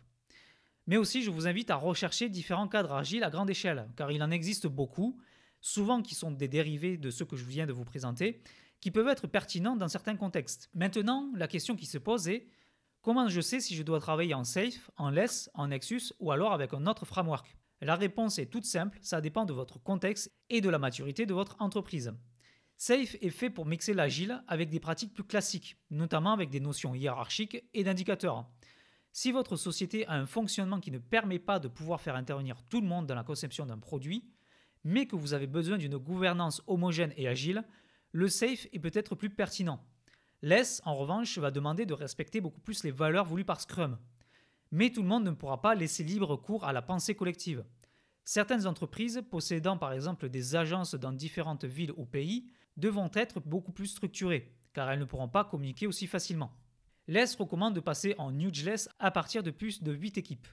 Mais 0.86 0.96
aussi, 0.96 1.22
je 1.22 1.30
vous 1.30 1.46
invite 1.46 1.70
à 1.70 1.76
rechercher 1.76 2.28
différents 2.28 2.68
cadres 2.68 2.92
agiles 2.92 3.24
à 3.24 3.30
grande 3.30 3.50
échelle, 3.50 3.88
car 3.96 4.10
il 4.10 4.22
en 4.22 4.30
existe 4.30 4.66
beaucoup, 4.66 5.20
souvent 5.60 6.02
qui 6.02 6.14
sont 6.14 6.30
des 6.30 6.48
dérivés 6.48 6.96
de 6.96 7.10
ceux 7.10 7.24
que 7.24 7.36
je 7.36 7.44
viens 7.44 7.66
de 7.66 7.72
vous 7.72 7.84
présenter, 7.84 8.42
qui 8.80 8.90
peuvent 8.90 9.08
être 9.08 9.28
pertinents 9.28 9.76
dans 9.76 9.88
certains 9.88 10.16
contextes. 10.16 10.68
Maintenant, 10.74 11.30
la 11.36 11.46
question 11.46 11.76
qui 11.76 11.86
se 11.86 11.98
pose 11.98 12.28
est 12.28 12.48
comment 13.00 13.28
je 13.28 13.40
sais 13.40 13.60
si 13.60 13.76
je 13.76 13.84
dois 13.84 14.00
travailler 14.00 14.34
en 14.34 14.44
Safe, 14.44 14.90
en 14.96 15.10
Less, 15.10 15.50
en 15.54 15.68
Nexus 15.68 16.12
ou 16.18 16.32
alors 16.32 16.52
avec 16.52 16.74
un 16.74 16.86
autre 16.86 17.04
framework? 17.04 17.56
La 17.80 17.94
réponse 17.94 18.38
est 18.38 18.46
toute 18.46 18.64
simple, 18.64 18.98
ça 19.02 19.20
dépend 19.20 19.44
de 19.44 19.52
votre 19.52 19.80
contexte 19.80 20.32
et 20.50 20.60
de 20.60 20.68
la 20.68 20.78
maturité 20.78 21.26
de 21.26 21.34
votre 21.34 21.56
entreprise. 21.60 22.12
Safe 22.84 23.14
est 23.20 23.30
fait 23.30 23.48
pour 23.48 23.64
mixer 23.64 23.94
l'agile 23.94 24.42
avec 24.48 24.68
des 24.68 24.80
pratiques 24.80 25.14
plus 25.14 25.22
classiques, 25.22 25.76
notamment 25.90 26.32
avec 26.32 26.50
des 26.50 26.58
notions 26.58 26.96
hiérarchiques 26.96 27.62
et 27.74 27.84
d'indicateurs. 27.84 28.44
Si 29.12 29.30
votre 29.30 29.54
société 29.54 30.04
a 30.08 30.14
un 30.14 30.26
fonctionnement 30.26 30.80
qui 30.80 30.90
ne 30.90 30.98
permet 30.98 31.38
pas 31.38 31.60
de 31.60 31.68
pouvoir 31.68 32.00
faire 32.00 32.16
intervenir 32.16 32.60
tout 32.64 32.80
le 32.80 32.88
monde 32.88 33.06
dans 33.06 33.14
la 33.14 33.22
conception 33.22 33.66
d'un 33.66 33.78
produit, 33.78 34.24
mais 34.82 35.06
que 35.06 35.14
vous 35.14 35.32
avez 35.32 35.46
besoin 35.46 35.78
d'une 35.78 35.96
gouvernance 35.96 36.60
homogène 36.66 37.14
et 37.16 37.28
agile, 37.28 37.62
le 38.10 38.26
Safe 38.26 38.66
est 38.72 38.80
peut-être 38.80 39.14
plus 39.14 39.30
pertinent. 39.30 39.86
Less, 40.42 40.82
en 40.84 40.96
revanche, 40.96 41.38
va 41.38 41.52
demander 41.52 41.86
de 41.86 41.94
respecter 41.94 42.40
beaucoup 42.40 42.62
plus 42.62 42.82
les 42.82 42.90
valeurs 42.90 43.26
voulues 43.26 43.44
par 43.44 43.60
Scrum. 43.60 43.96
Mais 44.72 44.90
tout 44.90 45.02
le 45.02 45.08
monde 45.08 45.22
ne 45.22 45.30
pourra 45.30 45.60
pas 45.60 45.76
laisser 45.76 46.02
libre 46.02 46.34
cours 46.34 46.64
à 46.64 46.72
la 46.72 46.82
pensée 46.82 47.14
collective. 47.14 47.64
Certaines 48.24 48.66
entreprises, 48.66 49.22
possédant 49.30 49.78
par 49.78 49.92
exemple 49.92 50.28
des 50.28 50.56
agences 50.56 50.96
dans 50.96 51.12
différentes 51.12 51.64
villes 51.64 51.92
ou 51.96 52.06
pays, 52.06 52.50
devront 52.76 53.10
être 53.14 53.40
beaucoup 53.40 53.72
plus 53.72 53.88
structurées, 53.88 54.54
car 54.72 54.90
elles 54.90 54.98
ne 54.98 55.04
pourront 55.04 55.28
pas 55.28 55.44
communiquer 55.44 55.86
aussi 55.86 56.06
facilement. 56.06 56.52
LES 57.08 57.36
recommande 57.38 57.74
de 57.74 57.80
passer 57.80 58.14
en 58.18 58.30
Nudgeless 58.30 58.88
à 58.98 59.10
partir 59.10 59.42
de 59.42 59.50
plus 59.50 59.82
de 59.82 59.92
8 59.92 60.18
équipes. 60.18 60.46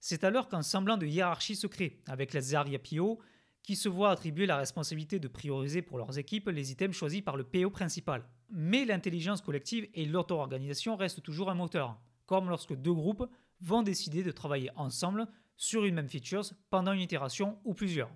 C'est 0.00 0.24
alors 0.24 0.48
qu'un 0.48 0.62
semblant 0.62 0.96
de 0.96 1.06
hiérarchie 1.06 1.56
se 1.56 1.66
crée, 1.66 2.02
avec 2.06 2.32
les 2.32 2.54
Aria 2.54 2.78
PO, 2.78 3.20
qui 3.62 3.76
se 3.76 3.88
voient 3.88 4.10
attribuer 4.10 4.44
la 4.44 4.58
responsabilité 4.58 5.18
de 5.18 5.28
prioriser 5.28 5.80
pour 5.80 5.96
leurs 5.96 6.18
équipes 6.18 6.48
les 6.48 6.72
items 6.72 6.94
choisis 6.94 7.22
par 7.22 7.36
le 7.36 7.44
PO 7.44 7.70
principal. 7.70 8.28
Mais 8.50 8.84
l'intelligence 8.84 9.40
collective 9.40 9.88
et 9.94 10.04
l'auto-organisation 10.04 10.96
restent 10.96 11.22
toujours 11.22 11.50
un 11.50 11.54
moteur, 11.54 11.98
comme 12.26 12.50
lorsque 12.50 12.74
deux 12.74 12.92
groupes 12.92 13.26
vont 13.60 13.82
décider 13.82 14.22
de 14.22 14.30
travailler 14.30 14.70
ensemble 14.76 15.26
sur 15.56 15.84
une 15.84 15.94
même 15.94 16.08
feature 16.08 16.44
pendant 16.68 16.92
une 16.92 17.00
itération 17.00 17.58
ou 17.64 17.72
plusieurs. 17.72 18.10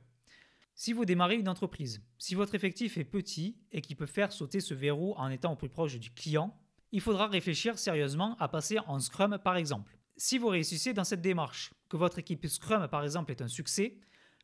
Si 0.80 0.92
vous 0.92 1.04
démarrez 1.04 1.34
une 1.34 1.48
entreprise, 1.48 2.00
si 2.18 2.36
votre 2.36 2.54
effectif 2.54 2.98
est 2.98 3.04
petit 3.04 3.56
et 3.72 3.80
qui 3.80 3.96
peut 3.96 4.06
faire 4.06 4.30
sauter 4.30 4.60
ce 4.60 4.74
verrou 4.74 5.12
en 5.16 5.28
étant 5.28 5.54
au 5.54 5.56
plus 5.56 5.68
proche 5.68 5.98
du 5.98 6.12
client, 6.12 6.56
il 6.92 7.00
faudra 7.00 7.26
réfléchir 7.26 7.76
sérieusement 7.76 8.36
à 8.38 8.46
passer 8.46 8.78
en 8.86 9.00
Scrum 9.00 9.40
par 9.42 9.56
exemple. 9.56 9.98
Si 10.16 10.38
vous 10.38 10.46
réussissez 10.46 10.92
dans 10.92 11.02
cette 11.02 11.20
démarche, 11.20 11.74
que 11.88 11.96
votre 11.96 12.20
équipe 12.20 12.46
Scrum 12.46 12.86
par 12.86 13.02
exemple 13.02 13.32
est 13.32 13.42
un 13.42 13.48
succès, 13.48 13.98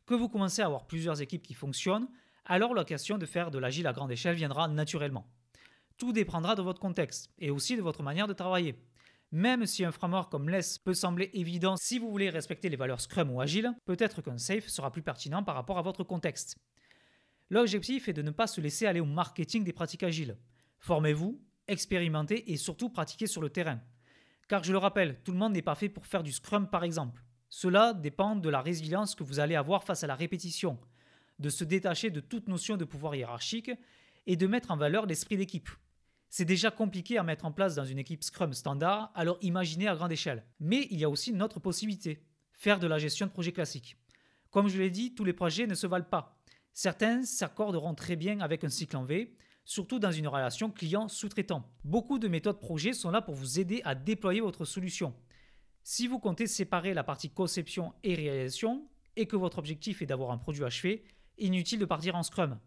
que 0.05 0.13
vous 0.13 0.27
commencez 0.27 0.61
à 0.61 0.65
avoir 0.65 0.87
plusieurs 0.87 1.21
équipes 1.21 1.41
qui 1.41 1.53
fonctionnent, 1.53 2.09
alors 2.43 2.73
l'occasion 2.73 3.17
de 3.17 3.25
faire 3.25 3.49
de 3.49 3.57
l'agile 3.57 3.87
à 3.87 3.93
grande 3.93 4.11
échelle 4.11 4.35
viendra 4.35 4.67
naturellement. 4.67 5.31
Tout 5.97 6.11
dépendra 6.11 6.55
de 6.55 6.61
votre 6.61 6.81
contexte 6.81 7.31
et 7.39 7.49
aussi 7.49 7.77
de 7.77 7.81
votre 7.81 8.03
manière 8.03 8.27
de 8.27 8.33
travailler. 8.33 8.75
Même 9.35 9.65
si 9.65 9.83
un 9.83 9.91
framework 9.91 10.31
comme 10.31 10.47
Less 10.47 10.77
peut 10.77 10.93
sembler 10.93 11.29
évident 11.33 11.75
si 11.75 11.99
vous 11.99 12.09
voulez 12.09 12.29
respecter 12.29 12.69
les 12.69 12.77
valeurs 12.77 13.01
Scrum 13.01 13.29
ou 13.29 13.41
Agile, 13.41 13.73
peut-être 13.83 14.21
qu'un 14.21 14.37
Safe 14.37 14.69
sera 14.69 14.91
plus 14.91 15.01
pertinent 15.01 15.43
par 15.43 15.55
rapport 15.55 15.77
à 15.77 15.81
votre 15.81 16.05
contexte. 16.05 16.57
L'objectif 17.49 18.07
est 18.07 18.13
de 18.13 18.21
ne 18.21 18.31
pas 18.31 18.47
se 18.47 18.61
laisser 18.61 18.85
aller 18.85 19.01
au 19.01 19.05
marketing 19.05 19.65
des 19.65 19.73
pratiques 19.73 20.03
agiles. 20.03 20.37
Formez-vous, 20.79 21.37
expérimentez 21.67 22.53
et 22.53 22.55
surtout 22.55 22.87
pratiquez 22.87 23.27
sur 23.27 23.41
le 23.41 23.49
terrain. 23.49 23.81
Car 24.47 24.63
je 24.63 24.71
le 24.71 24.77
rappelle, 24.77 25.19
tout 25.25 25.33
le 25.33 25.37
monde 25.37 25.51
n'est 25.51 25.61
pas 25.61 25.75
fait 25.75 25.89
pour 25.89 26.07
faire 26.07 26.23
du 26.23 26.31
Scrum 26.31 26.69
par 26.69 26.85
exemple. 26.85 27.21
Cela 27.49 27.93
dépend 27.93 28.37
de 28.37 28.47
la 28.47 28.61
résilience 28.61 29.15
que 29.15 29.25
vous 29.25 29.41
allez 29.41 29.55
avoir 29.55 29.83
face 29.83 30.05
à 30.05 30.07
la 30.07 30.15
répétition, 30.15 30.79
de 31.39 31.49
se 31.49 31.65
détacher 31.65 32.09
de 32.09 32.21
toute 32.21 32.47
notion 32.47 32.77
de 32.77 32.85
pouvoir 32.85 33.15
hiérarchique 33.15 33.71
et 34.27 34.37
de 34.37 34.47
mettre 34.47 34.71
en 34.71 34.77
valeur 34.77 35.05
l'esprit 35.05 35.35
d'équipe. 35.35 35.67
C'est 36.37 36.43
déjà 36.43 36.69
compliqué 36.69 37.17
à 37.17 37.23
mettre 37.23 37.45
en 37.45 37.53
place 37.53 37.75
dans 37.75 37.85
une 37.85 37.97
équipe 37.97 38.21
Scrum 38.21 38.51
standard, 38.51 39.09
alors 39.15 39.37
imaginez 39.39 39.87
à 39.87 39.95
grande 39.95 40.11
échelle. 40.11 40.43
Mais 40.59 40.85
il 40.91 40.99
y 40.99 41.05
a 41.05 41.09
aussi 41.09 41.29
une 41.29 41.41
autre 41.41 41.61
possibilité, 41.61 42.25
faire 42.51 42.77
de 42.77 42.87
la 42.87 42.97
gestion 42.97 43.25
de 43.25 43.31
projet 43.31 43.53
classique. 43.53 43.95
Comme 44.51 44.67
je 44.67 44.77
l'ai 44.77 44.89
dit, 44.89 45.15
tous 45.15 45.23
les 45.23 45.31
projets 45.31 45.65
ne 45.65 45.75
se 45.75 45.87
valent 45.87 46.03
pas. 46.03 46.37
Certains 46.73 47.23
s'accorderont 47.23 47.95
très 47.95 48.17
bien 48.17 48.41
avec 48.41 48.65
un 48.65 48.69
cycle 48.69 48.97
en 48.97 49.05
V, 49.05 49.33
surtout 49.63 49.97
dans 49.97 50.11
une 50.11 50.27
relation 50.27 50.69
client-sous-traitant. 50.69 51.71
Beaucoup 51.85 52.19
de 52.19 52.27
méthodes 52.27 52.59
projets 52.59 52.91
sont 52.91 53.11
là 53.11 53.21
pour 53.21 53.35
vous 53.35 53.61
aider 53.61 53.81
à 53.85 53.95
déployer 53.95 54.41
votre 54.41 54.65
solution. 54.65 55.15
Si 55.83 56.05
vous 56.05 56.19
comptez 56.19 56.47
séparer 56.47 56.93
la 56.93 57.05
partie 57.05 57.29
conception 57.29 57.93
et 58.03 58.13
réalisation, 58.13 58.89
et 59.15 59.25
que 59.25 59.37
votre 59.37 59.57
objectif 59.57 60.01
est 60.01 60.05
d'avoir 60.05 60.31
un 60.31 60.37
produit 60.37 60.65
achevé, 60.65 61.05
inutile 61.37 61.79
de 61.79 61.85
partir 61.85 62.15
en 62.15 62.23
Scrum. 62.23 62.59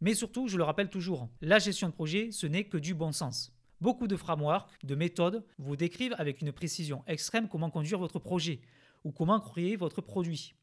Mais 0.00 0.14
surtout, 0.14 0.46
je 0.48 0.56
le 0.56 0.62
rappelle 0.62 0.90
toujours, 0.90 1.28
la 1.40 1.58
gestion 1.58 1.88
de 1.88 1.92
projet, 1.92 2.30
ce 2.30 2.46
n'est 2.46 2.64
que 2.64 2.78
du 2.78 2.94
bon 2.94 3.12
sens. 3.12 3.52
Beaucoup 3.80 4.06
de 4.08 4.16
frameworks, 4.16 4.70
de 4.84 4.94
méthodes 4.94 5.44
vous 5.58 5.76
décrivent 5.76 6.14
avec 6.18 6.40
une 6.40 6.52
précision 6.52 7.02
extrême 7.06 7.48
comment 7.48 7.70
conduire 7.70 7.98
votre 7.98 8.18
projet 8.18 8.60
ou 9.04 9.12
comment 9.12 9.40
créer 9.40 9.76
votre 9.76 10.00
produit. 10.00 10.54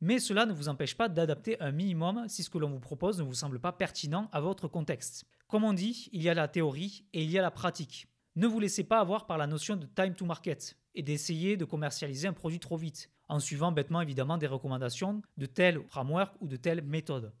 Mais 0.00 0.18
cela 0.18 0.46
ne 0.46 0.52
vous 0.52 0.68
empêche 0.68 0.96
pas 0.96 1.08
d'adapter 1.08 1.60
un 1.60 1.72
minimum 1.72 2.28
si 2.28 2.42
ce 2.42 2.50
que 2.50 2.58
l'on 2.58 2.70
vous 2.70 2.80
propose 2.80 3.18
ne 3.18 3.24
vous 3.24 3.34
semble 3.34 3.60
pas 3.60 3.72
pertinent 3.72 4.28
à 4.32 4.40
votre 4.40 4.68
contexte. 4.68 5.24
Comme 5.48 5.64
on 5.64 5.72
dit, 5.72 6.08
il 6.12 6.22
y 6.22 6.28
a 6.28 6.34
la 6.34 6.48
théorie 6.48 7.04
et 7.12 7.22
il 7.22 7.30
y 7.30 7.38
a 7.38 7.42
la 7.42 7.50
pratique. 7.50 8.08
Ne 8.34 8.46
vous 8.46 8.60
laissez 8.60 8.84
pas 8.84 9.00
avoir 9.00 9.26
par 9.26 9.38
la 9.38 9.46
notion 9.46 9.76
de 9.76 9.86
time 9.86 10.14
to 10.14 10.26
market 10.26 10.76
et 10.94 11.02
d'essayer 11.02 11.56
de 11.56 11.64
commercialiser 11.64 12.28
un 12.28 12.34
produit 12.34 12.60
trop 12.60 12.76
vite, 12.76 13.10
en 13.28 13.40
suivant 13.40 13.72
bêtement 13.72 14.00
évidemment 14.00 14.38
des 14.38 14.46
recommandations 14.46 15.22
de 15.36 15.46
tel 15.46 15.82
framework 15.88 16.34
ou 16.40 16.48
de 16.48 16.56
telle 16.56 16.82
méthode. 16.82 17.32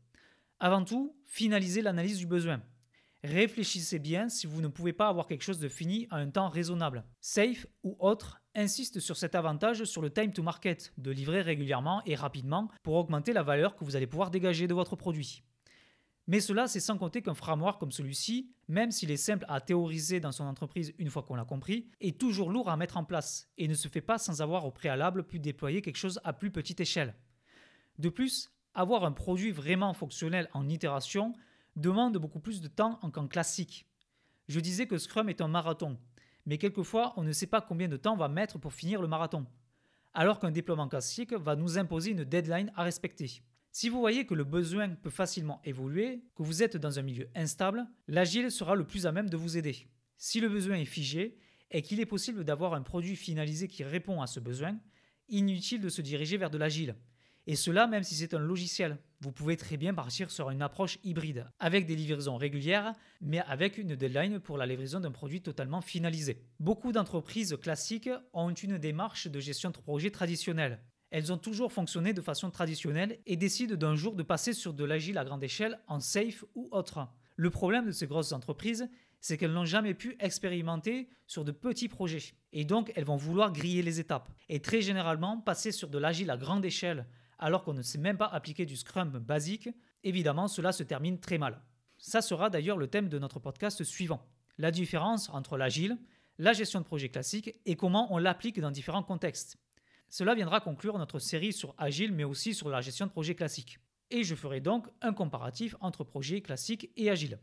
Avant 0.58 0.84
tout, 0.84 1.14
finalisez 1.26 1.82
l'analyse 1.82 2.18
du 2.18 2.26
besoin. 2.26 2.62
Réfléchissez 3.22 3.98
bien 3.98 4.30
si 4.30 4.46
vous 4.46 4.62
ne 4.62 4.68
pouvez 4.68 4.94
pas 4.94 5.08
avoir 5.08 5.26
quelque 5.26 5.42
chose 5.42 5.58
de 5.58 5.68
fini 5.68 6.06
à 6.10 6.16
un 6.16 6.30
temps 6.30 6.48
raisonnable. 6.48 7.04
Safe 7.20 7.66
ou 7.82 7.96
autre 7.98 8.40
insiste 8.54 9.00
sur 9.00 9.18
cet 9.18 9.34
avantage 9.34 9.84
sur 9.84 10.00
le 10.00 10.10
time 10.10 10.32
to 10.32 10.42
market, 10.42 10.94
de 10.96 11.10
livrer 11.10 11.42
régulièrement 11.42 12.02
et 12.06 12.14
rapidement 12.14 12.70
pour 12.82 12.94
augmenter 12.94 13.34
la 13.34 13.42
valeur 13.42 13.76
que 13.76 13.84
vous 13.84 13.96
allez 13.96 14.06
pouvoir 14.06 14.30
dégager 14.30 14.66
de 14.66 14.72
votre 14.72 14.96
produit. 14.96 15.42
Mais 16.26 16.40
cela, 16.40 16.66
c'est 16.68 16.80
sans 16.80 16.96
compter 16.96 17.20
qu'un 17.20 17.34
framework 17.34 17.78
comme 17.78 17.92
celui-ci, 17.92 18.50
même 18.66 18.90
s'il 18.90 19.10
est 19.10 19.16
simple 19.18 19.44
à 19.48 19.60
théoriser 19.60 20.20
dans 20.20 20.32
son 20.32 20.44
entreprise 20.44 20.94
une 20.98 21.10
fois 21.10 21.22
qu'on 21.22 21.36
l'a 21.36 21.44
compris, 21.44 21.90
est 22.00 22.18
toujours 22.18 22.50
lourd 22.50 22.70
à 22.70 22.76
mettre 22.76 22.96
en 22.96 23.04
place 23.04 23.48
et 23.58 23.68
ne 23.68 23.74
se 23.74 23.88
fait 23.88 24.00
pas 24.00 24.18
sans 24.18 24.40
avoir 24.40 24.64
au 24.64 24.70
préalable 24.70 25.24
pu 25.24 25.38
déployer 25.38 25.82
quelque 25.82 25.98
chose 25.98 26.18
à 26.24 26.32
plus 26.32 26.50
petite 26.50 26.80
échelle. 26.80 27.14
De 27.98 28.08
plus, 28.08 28.50
avoir 28.76 29.04
un 29.04 29.12
produit 29.12 29.50
vraiment 29.50 29.94
fonctionnel 29.94 30.48
en 30.52 30.68
itération 30.68 31.32
demande 31.76 32.18
beaucoup 32.18 32.40
plus 32.40 32.60
de 32.60 32.68
temps 32.68 33.00
qu'en 33.12 33.26
classique. 33.26 33.86
Je 34.48 34.60
disais 34.60 34.86
que 34.86 34.98
Scrum 34.98 35.28
est 35.28 35.40
un 35.40 35.48
marathon, 35.48 35.98
mais 36.44 36.58
quelquefois 36.58 37.14
on 37.16 37.22
ne 37.22 37.32
sait 37.32 37.46
pas 37.46 37.60
combien 37.60 37.88
de 37.88 37.96
temps 37.96 38.16
va 38.16 38.28
mettre 38.28 38.58
pour 38.58 38.72
finir 38.72 39.00
le 39.00 39.08
marathon, 39.08 39.46
alors 40.14 40.38
qu'un 40.38 40.50
déploiement 40.50 40.88
classique 40.88 41.32
va 41.32 41.56
nous 41.56 41.78
imposer 41.78 42.10
une 42.10 42.24
deadline 42.24 42.70
à 42.76 42.82
respecter. 42.84 43.42
Si 43.72 43.88
vous 43.88 43.98
voyez 43.98 44.26
que 44.26 44.34
le 44.34 44.44
besoin 44.44 44.90
peut 44.90 45.10
facilement 45.10 45.60
évoluer, 45.64 46.22
que 46.34 46.42
vous 46.42 46.62
êtes 46.62 46.76
dans 46.76 46.98
un 46.98 47.02
milieu 47.02 47.28
instable, 47.34 47.86
l'agile 48.08 48.50
sera 48.50 48.74
le 48.74 48.86
plus 48.86 49.06
à 49.06 49.12
même 49.12 49.28
de 49.28 49.36
vous 49.36 49.56
aider. 49.56 49.88
Si 50.18 50.40
le 50.40 50.48
besoin 50.48 50.76
est 50.76 50.84
figé 50.86 51.38
et 51.70 51.82
qu'il 51.82 52.00
est 52.00 52.06
possible 52.06 52.44
d'avoir 52.44 52.74
un 52.74 52.82
produit 52.82 53.16
finalisé 53.16 53.68
qui 53.68 53.84
répond 53.84 54.22
à 54.22 54.26
ce 54.26 54.40
besoin, 54.40 54.78
inutile 55.28 55.80
de 55.80 55.88
se 55.88 56.00
diriger 56.00 56.36
vers 56.36 56.50
de 56.50 56.58
l'agile. 56.58 56.94
Et 57.46 57.54
cela 57.54 57.86
même 57.86 58.02
si 58.02 58.14
c'est 58.14 58.34
un 58.34 58.38
logiciel. 58.38 58.98
Vous 59.20 59.32
pouvez 59.32 59.56
très 59.56 59.76
bien 59.76 59.94
partir 59.94 60.30
sur 60.30 60.50
une 60.50 60.62
approche 60.62 60.98
hybride, 61.04 61.46
avec 61.58 61.86
des 61.86 61.96
livraisons 61.96 62.36
régulières, 62.36 62.92
mais 63.20 63.38
avec 63.40 63.78
une 63.78 63.94
deadline 63.94 64.40
pour 64.40 64.58
la 64.58 64.66
livraison 64.66 65.00
d'un 65.00 65.12
produit 65.12 65.40
totalement 65.40 65.80
finalisé. 65.80 66.42
Beaucoup 66.60 66.92
d'entreprises 66.92 67.56
classiques 67.62 68.10
ont 68.32 68.50
une 68.50 68.78
démarche 68.78 69.28
de 69.28 69.40
gestion 69.40 69.70
de 69.70 69.76
projet 69.76 70.10
traditionnelle. 70.10 70.80
Elles 71.10 71.32
ont 71.32 71.38
toujours 71.38 71.72
fonctionné 71.72 72.12
de 72.12 72.20
façon 72.20 72.50
traditionnelle 72.50 73.20
et 73.26 73.36
décident 73.36 73.76
d'un 73.76 73.94
jour 73.94 74.16
de 74.16 74.24
passer 74.24 74.52
sur 74.52 74.74
de 74.74 74.84
l'agile 74.84 75.18
à 75.18 75.24
grande 75.24 75.44
échelle 75.44 75.78
en 75.86 76.00
safe 76.00 76.44
ou 76.54 76.68
autre. 76.72 77.08
Le 77.36 77.50
problème 77.50 77.86
de 77.86 77.92
ces 77.92 78.06
grosses 78.06 78.32
entreprises, 78.32 78.88
c'est 79.20 79.36
qu'elles 79.36 79.52
n'ont 79.52 79.64
jamais 79.64 79.94
pu 79.94 80.16
expérimenter 80.18 81.08
sur 81.26 81.44
de 81.44 81.52
petits 81.52 81.88
projets. 81.88 82.34
Et 82.52 82.64
donc, 82.64 82.92
elles 82.96 83.04
vont 83.04 83.16
vouloir 83.16 83.52
griller 83.52 83.82
les 83.82 84.00
étapes. 84.00 84.28
Et 84.48 84.60
très 84.60 84.82
généralement, 84.82 85.38
passer 85.38 85.70
sur 85.70 85.88
de 85.88 85.98
l'agile 85.98 86.30
à 86.30 86.36
grande 86.36 86.64
échelle 86.64 87.06
alors 87.38 87.64
qu'on 87.64 87.74
ne 87.74 87.82
sait 87.82 87.98
même 87.98 88.16
pas 88.16 88.26
appliquer 88.26 88.66
du 88.66 88.76
Scrum 88.76 89.18
basique, 89.18 89.68
évidemment, 90.04 90.48
cela 90.48 90.72
se 90.72 90.82
termine 90.82 91.18
très 91.18 91.38
mal. 91.38 91.62
Ça 91.98 92.22
sera 92.22 92.50
d'ailleurs 92.50 92.78
le 92.78 92.88
thème 92.88 93.08
de 93.08 93.18
notre 93.18 93.40
podcast 93.40 93.82
suivant. 93.84 94.26
La 94.58 94.70
différence 94.70 95.28
entre 95.30 95.56
l'agile, 95.56 95.98
la 96.38 96.52
gestion 96.52 96.80
de 96.80 96.84
projet 96.84 97.08
classique 97.08 97.58
et 97.64 97.76
comment 97.76 98.12
on 98.12 98.18
l'applique 98.18 98.60
dans 98.60 98.70
différents 98.70 99.02
contextes. 99.02 99.56
Cela 100.08 100.34
viendra 100.34 100.60
conclure 100.60 100.98
notre 100.98 101.18
série 101.18 101.52
sur 101.52 101.74
Agile 101.78 102.12
mais 102.12 102.24
aussi 102.24 102.54
sur 102.54 102.68
la 102.68 102.80
gestion 102.80 103.06
de 103.06 103.10
projet 103.10 103.34
classique. 103.34 103.78
Et 104.10 104.22
je 104.22 104.34
ferai 104.34 104.60
donc 104.60 104.86
un 105.00 105.12
comparatif 105.12 105.74
entre 105.80 106.04
projet 106.04 106.40
classique 106.40 106.90
et 106.96 107.10
Agile. 107.10 107.40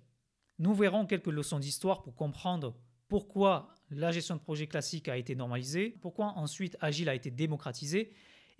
Nous 0.59 0.73
verrons 0.73 1.05
quelques 1.05 1.27
leçons 1.27 1.59
d'histoire 1.59 2.03
pour 2.03 2.15
comprendre 2.15 2.75
pourquoi 3.07 3.69
la 3.89 4.11
gestion 4.11 4.35
de 4.35 4.41
projet 4.41 4.67
classique 4.67 5.07
a 5.07 5.17
été 5.17 5.35
normalisée, 5.35 5.89
pourquoi 6.01 6.27
ensuite 6.37 6.77
Agile 6.79 7.09
a 7.09 7.15
été 7.15 7.31
démocratisé, 7.31 8.13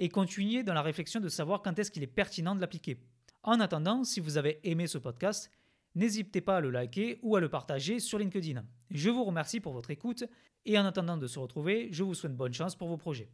et 0.04 0.10
continuer 0.10 0.64
dans 0.64 0.74
la 0.74 0.82
réflexion 0.82 1.22
de 1.22 1.30
savoir 1.30 1.62
quand 1.62 1.80
est-ce 1.80 1.90
qu'il 1.90 2.04
est 2.04 2.08
pertinent 2.08 2.56
de 2.56 2.60
l'appliquer. 2.60 2.98
En 3.42 3.62
attendant, 3.62 4.04
si 4.04 4.20
vous 4.20 4.38
avez 4.38 4.60
aimé 4.66 4.86
ce 4.86 4.98
podcast, 4.98 5.50
n'hésitez 5.96 6.42
pas 6.42 6.58
à 6.58 6.60
le 6.60 6.72
liker 6.72 7.20
ou 7.22 7.38
à 7.38 7.40
le 7.40 7.48
partager 7.48 8.02
sur 8.02 8.20
LinkedIn. 8.20 8.66
Je 8.92 9.10
vous 9.10 9.24
remercie 9.24 9.62
pour 9.62 9.72
votre 9.72 9.92
écoute 9.92 10.26
et 10.66 10.78
en 10.78 10.84
attendant 10.86 11.16
de 11.16 11.26
se 11.26 11.40
retrouver, 11.40 11.88
je 11.94 12.04
vous 12.04 12.16
souhaite 12.16 12.36
bonne 12.36 12.54
chance 12.54 12.76
pour 12.76 12.90
vos 12.90 12.98
projets. 12.98 13.30